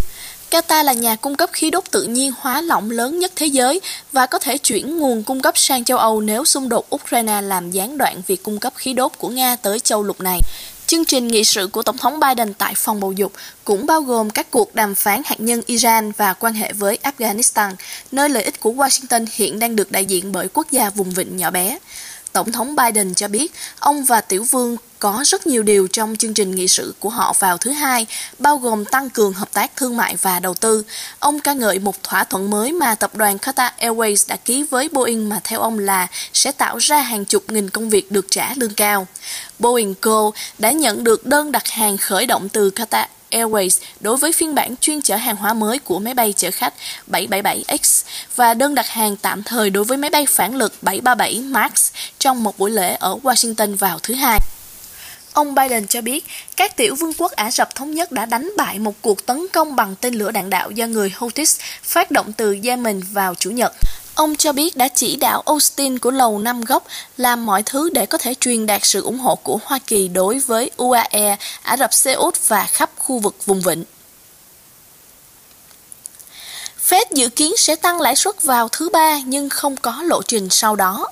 Qatar 0.50 0.84
là 0.84 0.92
nhà 0.92 1.16
cung 1.16 1.36
cấp 1.36 1.50
khí 1.52 1.70
đốt 1.70 1.84
tự 1.90 2.02
nhiên 2.02 2.32
hóa 2.38 2.60
lỏng 2.60 2.90
lớn 2.90 3.18
nhất 3.18 3.32
thế 3.36 3.46
giới 3.46 3.80
và 4.12 4.26
có 4.26 4.38
thể 4.38 4.58
chuyển 4.58 4.98
nguồn 4.98 5.22
cung 5.22 5.40
cấp 5.40 5.58
sang 5.58 5.84
châu 5.84 5.98
Âu 5.98 6.20
nếu 6.20 6.44
xung 6.44 6.68
đột 6.68 6.94
Ukraine 6.94 7.40
làm 7.40 7.70
gián 7.70 7.98
đoạn 7.98 8.22
việc 8.26 8.42
cung 8.42 8.60
cấp 8.60 8.72
khí 8.76 8.92
đốt 8.92 9.12
của 9.18 9.28
Nga 9.28 9.56
tới 9.56 9.80
châu 9.80 10.02
lục 10.02 10.20
này. 10.20 10.40
Chương 10.86 11.04
trình 11.04 11.28
nghị 11.28 11.44
sự 11.44 11.66
của 11.66 11.82
Tổng 11.82 11.96
thống 11.96 12.20
Biden 12.20 12.54
tại 12.54 12.74
phòng 12.76 13.00
bầu 13.00 13.12
dục 13.12 13.32
cũng 13.64 13.86
bao 13.86 14.00
gồm 14.00 14.30
các 14.30 14.50
cuộc 14.50 14.74
đàm 14.74 14.94
phán 14.94 15.22
hạt 15.24 15.40
nhân 15.40 15.62
Iran 15.66 16.12
và 16.12 16.32
quan 16.32 16.54
hệ 16.54 16.72
với 16.72 16.98
Afghanistan, 17.02 17.72
nơi 18.12 18.28
lợi 18.28 18.42
ích 18.42 18.60
của 18.60 18.72
Washington 18.72 19.26
hiện 19.32 19.58
đang 19.58 19.76
được 19.76 19.92
đại 19.92 20.04
diện 20.04 20.32
bởi 20.32 20.48
quốc 20.48 20.66
gia 20.70 20.90
vùng 20.90 21.10
vịnh 21.10 21.36
nhỏ 21.36 21.50
bé. 21.50 21.78
Tổng 22.34 22.52
thống 22.52 22.76
Biden 22.76 23.14
cho 23.14 23.28
biết 23.28 23.52
ông 23.78 24.04
và 24.04 24.20
tiểu 24.20 24.44
vương 24.44 24.76
có 24.98 25.22
rất 25.26 25.46
nhiều 25.46 25.62
điều 25.62 25.86
trong 25.86 26.16
chương 26.16 26.34
trình 26.34 26.54
nghị 26.54 26.68
sự 26.68 26.94
của 27.00 27.08
họ 27.08 27.34
vào 27.38 27.58
thứ 27.58 27.70
hai, 27.70 28.06
bao 28.38 28.58
gồm 28.58 28.84
tăng 28.84 29.10
cường 29.10 29.32
hợp 29.32 29.52
tác 29.52 29.76
thương 29.76 29.96
mại 29.96 30.16
và 30.16 30.40
đầu 30.40 30.54
tư. 30.54 30.84
Ông 31.18 31.40
ca 31.40 31.52
ngợi 31.52 31.78
một 31.78 32.02
thỏa 32.02 32.24
thuận 32.24 32.50
mới 32.50 32.72
mà 32.72 32.94
tập 32.94 33.16
đoàn 33.16 33.36
Qatar 33.36 33.70
Airways 33.80 34.24
đã 34.28 34.36
ký 34.36 34.62
với 34.70 34.88
Boeing 34.88 35.28
mà 35.28 35.40
theo 35.44 35.60
ông 35.60 35.78
là 35.78 36.06
sẽ 36.32 36.52
tạo 36.52 36.78
ra 36.78 36.96
hàng 36.96 37.24
chục 37.24 37.44
nghìn 37.48 37.70
công 37.70 37.90
việc 37.90 38.12
được 38.12 38.26
trả 38.30 38.52
lương 38.56 38.74
cao. 38.74 39.06
Boeing 39.58 39.94
Co. 39.94 40.30
đã 40.58 40.70
nhận 40.70 41.04
được 41.04 41.26
đơn 41.26 41.52
đặt 41.52 41.68
hàng 41.68 41.96
khởi 41.96 42.26
động 42.26 42.48
từ 42.48 42.70
Qatar 42.70 43.06
Airways 43.34 43.80
đối 44.00 44.16
với 44.16 44.32
phiên 44.32 44.54
bản 44.54 44.74
chuyên 44.80 45.02
chở 45.02 45.16
hàng 45.16 45.36
hóa 45.36 45.54
mới 45.54 45.78
của 45.78 45.98
máy 45.98 46.14
bay 46.14 46.34
chở 46.36 46.50
khách 46.50 46.74
777X 47.10 48.04
và 48.36 48.54
đơn 48.54 48.74
đặt 48.74 48.88
hàng 48.88 49.16
tạm 49.16 49.42
thời 49.42 49.70
đối 49.70 49.84
với 49.84 49.98
máy 49.98 50.10
bay 50.10 50.26
phản 50.26 50.56
lực 50.56 50.72
737 50.82 51.40
MAX 51.40 51.90
trong 52.18 52.42
một 52.42 52.58
buổi 52.58 52.70
lễ 52.70 52.96
ở 53.00 53.16
Washington 53.22 53.76
vào 53.76 53.98
thứ 54.02 54.14
Hai. 54.14 54.40
Ông 55.32 55.54
Biden 55.54 55.86
cho 55.86 56.00
biết, 56.00 56.24
các 56.56 56.76
tiểu 56.76 56.94
vương 56.94 57.12
quốc 57.18 57.32
Ả 57.32 57.50
Rập 57.50 57.74
Thống 57.74 57.90
Nhất 57.90 58.12
đã 58.12 58.26
đánh 58.26 58.52
bại 58.56 58.78
một 58.78 58.94
cuộc 59.02 59.26
tấn 59.26 59.46
công 59.52 59.76
bằng 59.76 59.94
tên 60.00 60.14
lửa 60.14 60.30
đạn 60.30 60.50
đạo 60.50 60.70
do 60.70 60.86
người 60.86 61.12
Houthis 61.16 61.56
phát 61.82 62.10
động 62.10 62.32
từ 62.32 62.56
Yemen 62.64 63.00
vào 63.12 63.34
Chủ 63.34 63.50
nhật. 63.50 63.72
Ông 64.14 64.36
cho 64.36 64.52
biết 64.52 64.76
đã 64.76 64.88
chỉ 64.88 65.16
đạo 65.16 65.42
Austin 65.46 65.98
của 65.98 66.10
Lầu 66.10 66.38
Năm 66.38 66.60
Góc 66.60 66.86
làm 67.16 67.46
mọi 67.46 67.62
thứ 67.62 67.90
để 67.92 68.06
có 68.06 68.18
thể 68.18 68.34
truyền 68.40 68.66
đạt 68.66 68.80
sự 68.84 69.02
ủng 69.02 69.18
hộ 69.18 69.34
của 69.34 69.58
Hoa 69.64 69.78
Kỳ 69.86 70.08
đối 70.08 70.38
với 70.38 70.70
UAE, 70.76 71.36
Ả 71.62 71.76
Rập 71.76 71.94
Xê 71.94 72.12
Út 72.12 72.48
và 72.48 72.64
khắp 72.64 72.90
khu 72.98 73.18
vực 73.18 73.46
vùng 73.46 73.60
vịnh. 73.60 73.84
Fed 76.88 77.04
dự 77.10 77.28
kiến 77.28 77.52
sẽ 77.56 77.76
tăng 77.76 78.00
lãi 78.00 78.16
suất 78.16 78.42
vào 78.42 78.68
thứ 78.68 78.88
ba 78.88 79.18
nhưng 79.26 79.48
không 79.48 79.76
có 79.76 80.02
lộ 80.02 80.22
trình 80.22 80.50
sau 80.50 80.76
đó. 80.76 81.08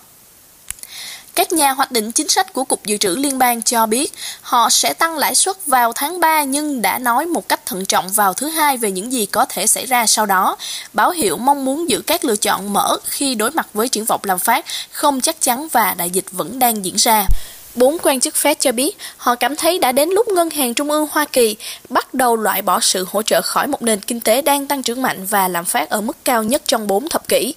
Các 1.34 1.52
nhà 1.52 1.72
hoạch 1.72 1.92
định 1.92 2.12
chính 2.12 2.28
sách 2.28 2.52
của 2.52 2.64
Cục 2.64 2.86
Dự 2.86 2.96
trữ 2.96 3.16
Liên 3.16 3.38
bang 3.38 3.62
cho 3.62 3.86
biết, 3.86 4.12
họ 4.40 4.70
sẽ 4.70 4.92
tăng 4.92 5.18
lãi 5.18 5.34
suất 5.34 5.66
vào 5.66 5.92
tháng 5.92 6.20
3 6.20 6.42
nhưng 6.42 6.82
đã 6.82 6.98
nói 6.98 7.26
một 7.26 7.48
cách 7.48 7.66
thận 7.66 7.86
trọng 7.86 8.08
vào 8.08 8.34
thứ 8.34 8.48
hai 8.48 8.76
về 8.76 8.90
những 8.90 9.12
gì 9.12 9.26
có 9.26 9.44
thể 9.48 9.66
xảy 9.66 9.86
ra 9.86 10.06
sau 10.06 10.26
đó. 10.26 10.56
Báo 10.92 11.10
hiệu 11.10 11.36
mong 11.36 11.64
muốn 11.64 11.90
giữ 11.90 12.02
các 12.06 12.24
lựa 12.24 12.36
chọn 12.36 12.72
mở 12.72 12.96
khi 13.04 13.34
đối 13.34 13.50
mặt 13.50 13.66
với 13.74 13.88
triển 13.88 14.04
vọng 14.04 14.20
làm 14.24 14.38
phát 14.38 14.64
không 14.90 15.20
chắc 15.20 15.40
chắn 15.40 15.68
và 15.72 15.94
đại 15.98 16.10
dịch 16.10 16.24
vẫn 16.32 16.58
đang 16.58 16.84
diễn 16.84 16.94
ra. 16.96 17.26
Bốn 17.74 17.96
quan 18.02 18.20
chức 18.20 18.34
Fed 18.34 18.54
cho 18.60 18.72
biết, 18.72 18.96
họ 19.16 19.34
cảm 19.34 19.56
thấy 19.56 19.78
đã 19.78 19.92
đến 19.92 20.08
lúc 20.08 20.28
Ngân 20.28 20.50
hàng 20.50 20.74
Trung 20.74 20.90
ương 20.90 21.08
Hoa 21.10 21.24
Kỳ 21.24 21.56
bắt 21.88 22.14
đầu 22.14 22.36
loại 22.36 22.62
bỏ 22.62 22.80
sự 22.80 23.06
hỗ 23.10 23.22
trợ 23.22 23.40
khỏi 23.42 23.66
một 23.66 23.82
nền 23.82 24.00
kinh 24.00 24.20
tế 24.20 24.42
đang 24.42 24.66
tăng 24.66 24.82
trưởng 24.82 25.02
mạnh 25.02 25.26
và 25.30 25.48
lạm 25.48 25.64
phát 25.64 25.90
ở 25.90 26.00
mức 26.00 26.16
cao 26.24 26.42
nhất 26.42 26.62
trong 26.66 26.86
bốn 26.86 27.08
thập 27.08 27.28
kỷ. 27.28 27.54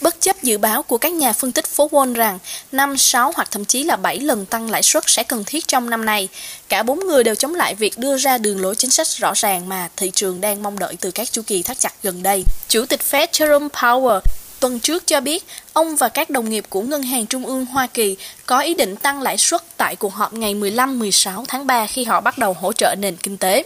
Bất 0.00 0.20
chấp 0.20 0.42
dự 0.42 0.58
báo 0.58 0.82
của 0.82 0.98
các 0.98 1.12
nhà 1.12 1.32
phân 1.32 1.52
tích 1.52 1.66
phố 1.66 1.88
Wall 1.88 2.14
rằng 2.14 2.38
5, 2.72 2.96
6 2.96 3.32
hoặc 3.36 3.50
thậm 3.50 3.64
chí 3.64 3.84
là 3.84 3.96
7 3.96 4.20
lần 4.20 4.46
tăng 4.46 4.70
lãi 4.70 4.82
suất 4.82 5.04
sẽ 5.06 5.22
cần 5.22 5.44
thiết 5.44 5.68
trong 5.68 5.90
năm 5.90 6.04
nay, 6.04 6.28
cả 6.68 6.82
bốn 6.82 7.00
người 7.06 7.24
đều 7.24 7.34
chống 7.34 7.54
lại 7.54 7.74
việc 7.74 7.98
đưa 7.98 8.16
ra 8.16 8.38
đường 8.38 8.60
lối 8.60 8.74
chính 8.76 8.90
sách 8.90 9.06
rõ 9.06 9.32
ràng 9.34 9.68
mà 9.68 9.88
thị 9.96 10.10
trường 10.14 10.40
đang 10.40 10.62
mong 10.62 10.78
đợi 10.78 10.96
từ 11.00 11.10
các 11.10 11.32
chu 11.32 11.42
kỳ 11.46 11.62
thắt 11.62 11.78
chặt 11.78 11.92
gần 12.02 12.22
đây. 12.22 12.44
Chủ 12.68 12.86
tịch 12.86 13.00
Fed 13.10 13.26
Jerome 13.26 13.68
Powell 13.68 14.20
tuần 14.60 14.80
trước 14.80 15.06
cho 15.06 15.20
biết 15.20 15.44
ông 15.72 15.96
và 15.96 16.08
các 16.08 16.30
đồng 16.30 16.50
nghiệp 16.50 16.64
của 16.68 16.82
Ngân 16.82 17.02
hàng 17.02 17.26
Trung 17.26 17.46
ương 17.46 17.66
Hoa 17.66 17.86
Kỳ 17.86 18.16
có 18.46 18.60
ý 18.60 18.74
định 18.74 18.96
tăng 18.96 19.22
lãi 19.22 19.38
suất 19.38 19.62
tại 19.76 19.96
cuộc 19.96 20.14
họp 20.14 20.32
ngày 20.32 20.54
15-16 20.54 21.44
tháng 21.48 21.66
3 21.66 21.86
khi 21.86 22.04
họ 22.04 22.20
bắt 22.20 22.38
đầu 22.38 22.56
hỗ 22.60 22.72
trợ 22.72 22.94
nền 22.98 23.16
kinh 23.16 23.36
tế. 23.36 23.62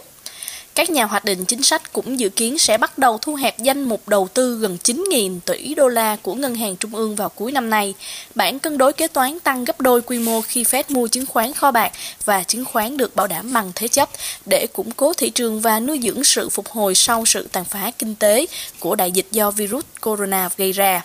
Các 0.75 0.89
nhà 0.89 1.05
hoạch 1.05 1.25
định 1.25 1.45
chính 1.45 1.63
sách 1.63 1.93
cũng 1.93 2.19
dự 2.19 2.29
kiến 2.29 2.57
sẽ 2.57 2.77
bắt 2.77 2.97
đầu 2.97 3.17
thu 3.17 3.35
hẹp 3.35 3.59
danh 3.59 3.83
mục 3.83 4.07
đầu 4.07 4.27
tư 4.33 4.57
gần 4.57 4.77
9.000 4.83 5.39
tỷ 5.45 5.75
đô 5.75 5.87
la 5.87 6.15
của 6.21 6.33
Ngân 6.33 6.55
hàng 6.55 6.75
Trung 6.75 6.95
ương 6.95 7.15
vào 7.15 7.29
cuối 7.29 7.51
năm 7.51 7.69
nay. 7.69 7.93
Bản 8.35 8.59
cân 8.59 8.77
đối 8.77 8.93
kế 8.93 9.07
toán 9.07 9.39
tăng 9.39 9.65
gấp 9.65 9.81
đôi 9.81 10.01
quy 10.01 10.19
mô 10.19 10.41
khi 10.41 10.63
Fed 10.63 10.83
mua 10.89 11.07
chứng 11.07 11.25
khoán 11.25 11.53
kho 11.53 11.71
bạc 11.71 11.91
và 12.25 12.43
chứng 12.43 12.65
khoán 12.65 12.97
được 12.97 13.15
bảo 13.15 13.27
đảm 13.27 13.53
bằng 13.53 13.71
thế 13.75 13.87
chấp, 13.87 14.09
để 14.45 14.67
củng 14.73 14.91
cố 14.91 15.13
thị 15.13 15.29
trường 15.29 15.61
và 15.61 15.79
nuôi 15.79 15.99
dưỡng 16.03 16.23
sự 16.23 16.49
phục 16.49 16.69
hồi 16.69 16.95
sau 16.95 17.25
sự 17.25 17.47
tàn 17.51 17.65
phá 17.65 17.91
kinh 17.99 18.15
tế 18.15 18.45
của 18.79 18.95
đại 18.95 19.11
dịch 19.11 19.27
do 19.31 19.51
virus 19.51 19.83
corona 20.01 20.49
gây 20.57 20.71
ra 20.71 21.01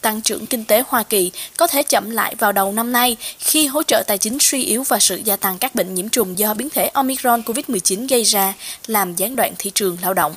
tăng 0.00 0.20
trưởng 0.20 0.46
kinh 0.46 0.64
tế 0.64 0.82
Hoa 0.88 1.02
Kỳ 1.02 1.30
có 1.56 1.66
thể 1.66 1.82
chậm 1.82 2.10
lại 2.10 2.34
vào 2.38 2.52
đầu 2.52 2.72
năm 2.72 2.92
nay 2.92 3.16
khi 3.38 3.66
hỗ 3.66 3.82
trợ 3.82 4.02
tài 4.06 4.18
chính 4.18 4.38
suy 4.40 4.64
yếu 4.64 4.82
và 4.82 4.98
sự 4.98 5.20
gia 5.24 5.36
tăng 5.36 5.58
các 5.58 5.74
bệnh 5.74 5.94
nhiễm 5.94 6.08
trùng 6.08 6.38
do 6.38 6.54
biến 6.54 6.70
thể 6.70 6.86
Omicron 6.88 7.42
COVID-19 7.42 8.08
gây 8.08 8.22
ra 8.22 8.54
làm 8.86 9.14
gián 9.14 9.36
đoạn 9.36 9.52
thị 9.58 9.70
trường 9.74 9.96
lao 10.02 10.14
động. 10.14 10.34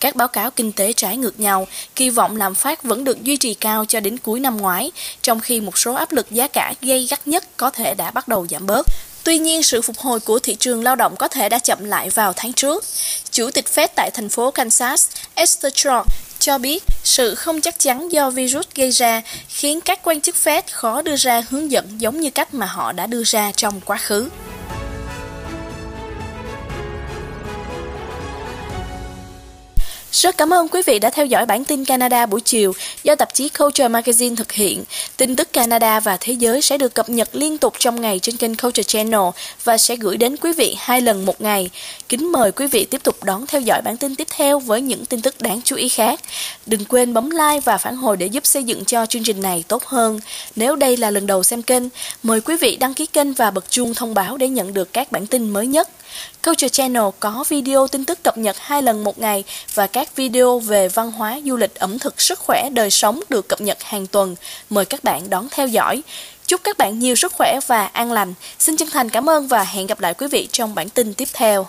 Các 0.00 0.16
báo 0.16 0.28
cáo 0.28 0.50
kinh 0.50 0.72
tế 0.72 0.92
trái 0.92 1.16
ngược 1.16 1.40
nhau, 1.40 1.66
kỳ 1.96 2.10
vọng 2.10 2.36
lạm 2.36 2.54
phát 2.54 2.82
vẫn 2.82 3.04
được 3.04 3.22
duy 3.22 3.36
trì 3.36 3.54
cao 3.54 3.84
cho 3.84 4.00
đến 4.00 4.18
cuối 4.18 4.40
năm 4.40 4.56
ngoái, 4.56 4.90
trong 5.22 5.40
khi 5.40 5.60
một 5.60 5.78
số 5.78 5.94
áp 5.94 6.12
lực 6.12 6.30
giá 6.30 6.48
cả 6.48 6.74
gây 6.80 7.06
gắt 7.10 7.26
nhất 7.26 7.44
có 7.56 7.70
thể 7.70 7.94
đã 7.94 8.10
bắt 8.10 8.28
đầu 8.28 8.46
giảm 8.50 8.66
bớt. 8.66 8.86
Tuy 9.24 9.38
nhiên, 9.38 9.62
sự 9.62 9.82
phục 9.82 9.98
hồi 9.98 10.20
của 10.20 10.38
thị 10.38 10.56
trường 10.60 10.82
lao 10.82 10.96
động 10.96 11.16
có 11.16 11.28
thể 11.28 11.48
đã 11.48 11.58
chậm 11.58 11.84
lại 11.84 12.10
vào 12.10 12.32
tháng 12.36 12.52
trước. 12.52 12.84
Chủ 13.30 13.50
tịch 13.50 13.64
Fed 13.74 13.88
tại 13.96 14.10
thành 14.14 14.28
phố 14.28 14.50
Kansas, 14.50 15.08
Esther 15.34 15.74
Trump, 15.74 16.06
cho 16.40 16.58
biết 16.58 16.84
sự 17.04 17.34
không 17.34 17.60
chắc 17.60 17.78
chắn 17.78 18.12
do 18.12 18.30
virus 18.30 18.66
gây 18.74 18.90
ra 18.90 19.22
khiến 19.48 19.80
các 19.80 20.00
quan 20.02 20.20
chức 20.20 20.34
Fed 20.44 20.62
khó 20.70 21.02
đưa 21.02 21.16
ra 21.16 21.42
hướng 21.50 21.70
dẫn 21.70 22.00
giống 22.00 22.20
như 22.20 22.30
cách 22.30 22.54
mà 22.54 22.66
họ 22.66 22.92
đã 22.92 23.06
đưa 23.06 23.22
ra 23.24 23.52
trong 23.56 23.80
quá 23.80 23.96
khứ. 23.96 24.28
Rất 30.12 30.36
cảm 30.36 30.52
ơn 30.52 30.68
quý 30.68 30.82
vị 30.86 30.98
đã 30.98 31.10
theo 31.10 31.26
dõi 31.26 31.46
bản 31.46 31.64
tin 31.64 31.84
Canada 31.84 32.26
buổi 32.26 32.40
chiều 32.40 32.72
do 33.04 33.14
tạp 33.14 33.34
chí 33.34 33.48
Culture 33.48 33.88
Magazine 33.88 34.36
thực 34.36 34.52
hiện. 34.52 34.84
Tin 35.16 35.36
tức 35.36 35.52
Canada 35.52 36.00
và 36.00 36.16
thế 36.20 36.32
giới 36.32 36.62
sẽ 36.62 36.78
được 36.78 36.94
cập 36.94 37.08
nhật 37.08 37.28
liên 37.32 37.58
tục 37.58 37.74
trong 37.78 38.00
ngày 38.00 38.18
trên 38.18 38.36
kênh 38.36 38.56
Culture 38.56 38.82
Channel 38.82 39.20
và 39.64 39.78
sẽ 39.78 39.96
gửi 39.96 40.16
đến 40.16 40.36
quý 40.36 40.52
vị 40.52 40.76
hai 40.78 41.00
lần 41.00 41.26
một 41.26 41.40
ngày. 41.40 41.70
Kính 42.08 42.32
mời 42.32 42.52
quý 42.52 42.66
vị 42.66 42.84
tiếp 42.84 43.02
tục 43.02 43.24
đón 43.24 43.46
theo 43.46 43.60
dõi 43.60 43.82
bản 43.82 43.96
tin 43.96 44.16
tiếp 44.16 44.26
theo 44.36 44.58
với 44.58 44.80
những 44.80 45.06
tin 45.06 45.22
tức 45.22 45.40
đáng 45.40 45.60
chú 45.64 45.76
ý 45.76 45.88
khác. 45.88 46.20
Đừng 46.66 46.84
quên 46.84 47.14
bấm 47.14 47.30
like 47.30 47.60
và 47.64 47.78
phản 47.78 47.96
hồi 47.96 48.16
để 48.16 48.26
giúp 48.26 48.46
xây 48.46 48.64
dựng 48.64 48.84
cho 48.84 49.06
chương 49.06 49.24
trình 49.24 49.42
này 49.42 49.64
tốt 49.68 49.84
hơn. 49.84 50.20
Nếu 50.56 50.76
đây 50.76 50.96
là 50.96 51.10
lần 51.10 51.26
đầu 51.26 51.42
xem 51.42 51.62
kênh, 51.62 51.82
mời 52.22 52.40
quý 52.40 52.56
vị 52.56 52.76
đăng 52.76 52.94
ký 52.94 53.06
kênh 53.06 53.32
và 53.32 53.50
bật 53.50 53.70
chuông 53.70 53.94
thông 53.94 54.14
báo 54.14 54.36
để 54.36 54.48
nhận 54.48 54.74
được 54.74 54.92
các 54.92 55.12
bản 55.12 55.26
tin 55.26 55.50
mới 55.50 55.66
nhất. 55.66 55.88
Culture 56.44 56.68
Channel 56.68 57.02
có 57.20 57.44
video 57.48 57.88
tin 57.88 58.04
tức 58.04 58.22
cập 58.22 58.38
nhật 58.38 58.56
hai 58.58 58.82
lần 58.82 59.04
một 59.04 59.18
ngày 59.18 59.44
và 59.74 59.86
các 59.86 60.16
video 60.16 60.58
về 60.58 60.88
văn 60.88 61.12
hóa, 61.12 61.40
du 61.44 61.56
lịch, 61.56 61.74
ẩm 61.74 61.98
thực, 61.98 62.20
sức 62.20 62.38
khỏe, 62.38 62.70
đời 62.72 62.90
sống 62.90 63.20
được 63.28 63.48
cập 63.48 63.60
nhật 63.60 63.82
hàng 63.82 64.06
tuần. 64.06 64.36
Mời 64.70 64.84
các 64.84 65.04
bạn 65.04 65.30
đón 65.30 65.48
theo 65.50 65.66
dõi. 65.66 66.02
Chúc 66.46 66.60
các 66.64 66.78
bạn 66.78 66.98
nhiều 66.98 67.14
sức 67.14 67.32
khỏe 67.32 67.60
và 67.66 67.86
an 67.86 68.12
lành. 68.12 68.34
Xin 68.58 68.76
chân 68.76 68.88
thành 68.92 69.08
cảm 69.10 69.30
ơn 69.30 69.48
và 69.48 69.64
hẹn 69.64 69.86
gặp 69.86 70.00
lại 70.00 70.14
quý 70.14 70.26
vị 70.32 70.48
trong 70.52 70.74
bản 70.74 70.88
tin 70.88 71.14
tiếp 71.14 71.28
theo. 71.32 71.66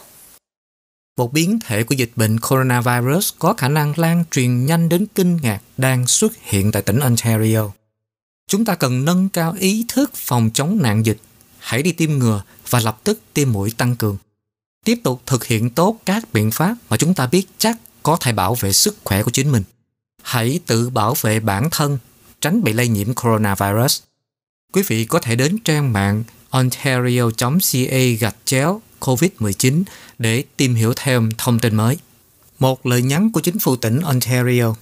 Một 1.18 1.34
biến 1.34 1.60
thể 1.66 1.84
của 1.84 1.96
dịch 1.96 2.12
bệnh 2.16 2.40
coronavirus 2.40 3.34
có 3.40 3.54
khả 3.54 3.68
năng 3.68 3.94
lan 3.98 4.24
truyền 4.32 4.66
nhanh 4.66 4.90
đến 4.90 5.06
kinh 5.16 5.38
ngạc 5.42 5.60
đang 5.78 6.08
xuất 6.08 6.32
hiện 6.42 6.72
tại 6.72 6.82
tỉnh 6.82 7.00
Ontario. 7.00 7.70
Chúng 8.48 8.66
ta 8.66 8.76
cần 8.76 9.06
nâng 9.06 9.30
cao 9.30 9.56
ý 9.60 9.86
thức 9.88 10.12
phòng 10.16 10.50
chống 10.54 10.80
nạn 10.82 11.06
dịch. 11.06 11.18
Hãy 11.60 11.84
đi 11.84 11.92
tiêm 11.92 12.12
ngừa 12.12 12.42
và 12.70 12.80
lập 12.80 13.00
tức 13.04 13.20
tiêm 13.34 13.52
mũi 13.52 13.72
tăng 13.78 13.96
cường 13.96 14.18
tiếp 14.86 15.00
tục 15.04 15.22
thực 15.26 15.46
hiện 15.46 15.70
tốt 15.70 15.98
các 16.06 16.34
biện 16.34 16.52
pháp 16.52 16.76
mà 16.90 16.98
chúng 16.98 17.14
ta 17.14 17.28
biết 17.28 17.48
chắc 17.58 17.78
có 18.04 18.18
thể 18.18 18.34
bảo 18.34 18.56
vệ 18.56 18.74
sức 18.74 18.98
khỏe 19.04 19.24
của 19.24 19.32
chính 19.32 19.52
mình. 19.52 19.64
Hãy 20.24 20.60
tự 20.66 20.90
bảo 20.90 21.16
vệ 21.22 21.40
bản 21.40 21.70
thân, 21.72 21.98
tránh 22.42 22.64
bị 22.64 22.74
lây 22.74 22.88
nhiễm 22.88 23.14
coronavirus. 23.14 24.02
Quý 24.74 24.82
vị 24.88 25.06
có 25.06 25.20
thể 25.20 25.36
đến 25.36 25.58
trang 25.64 25.94
mạng 25.94 26.24
ontario.ca 26.50 28.00
gạch 28.20 28.36
chéo 28.46 28.82
COVID-19 29.00 29.84
để 30.20 30.44
tìm 30.58 30.76
hiểu 30.76 30.94
thêm 30.96 31.30
thông 31.38 31.60
tin 31.60 31.76
mới. 31.76 31.98
Một 32.60 32.86
lời 32.86 33.02
nhắn 33.02 33.32
của 33.32 33.42
chính 33.42 33.60
phủ 33.60 33.76
tỉnh 33.76 34.02
Ontario 34.02 34.76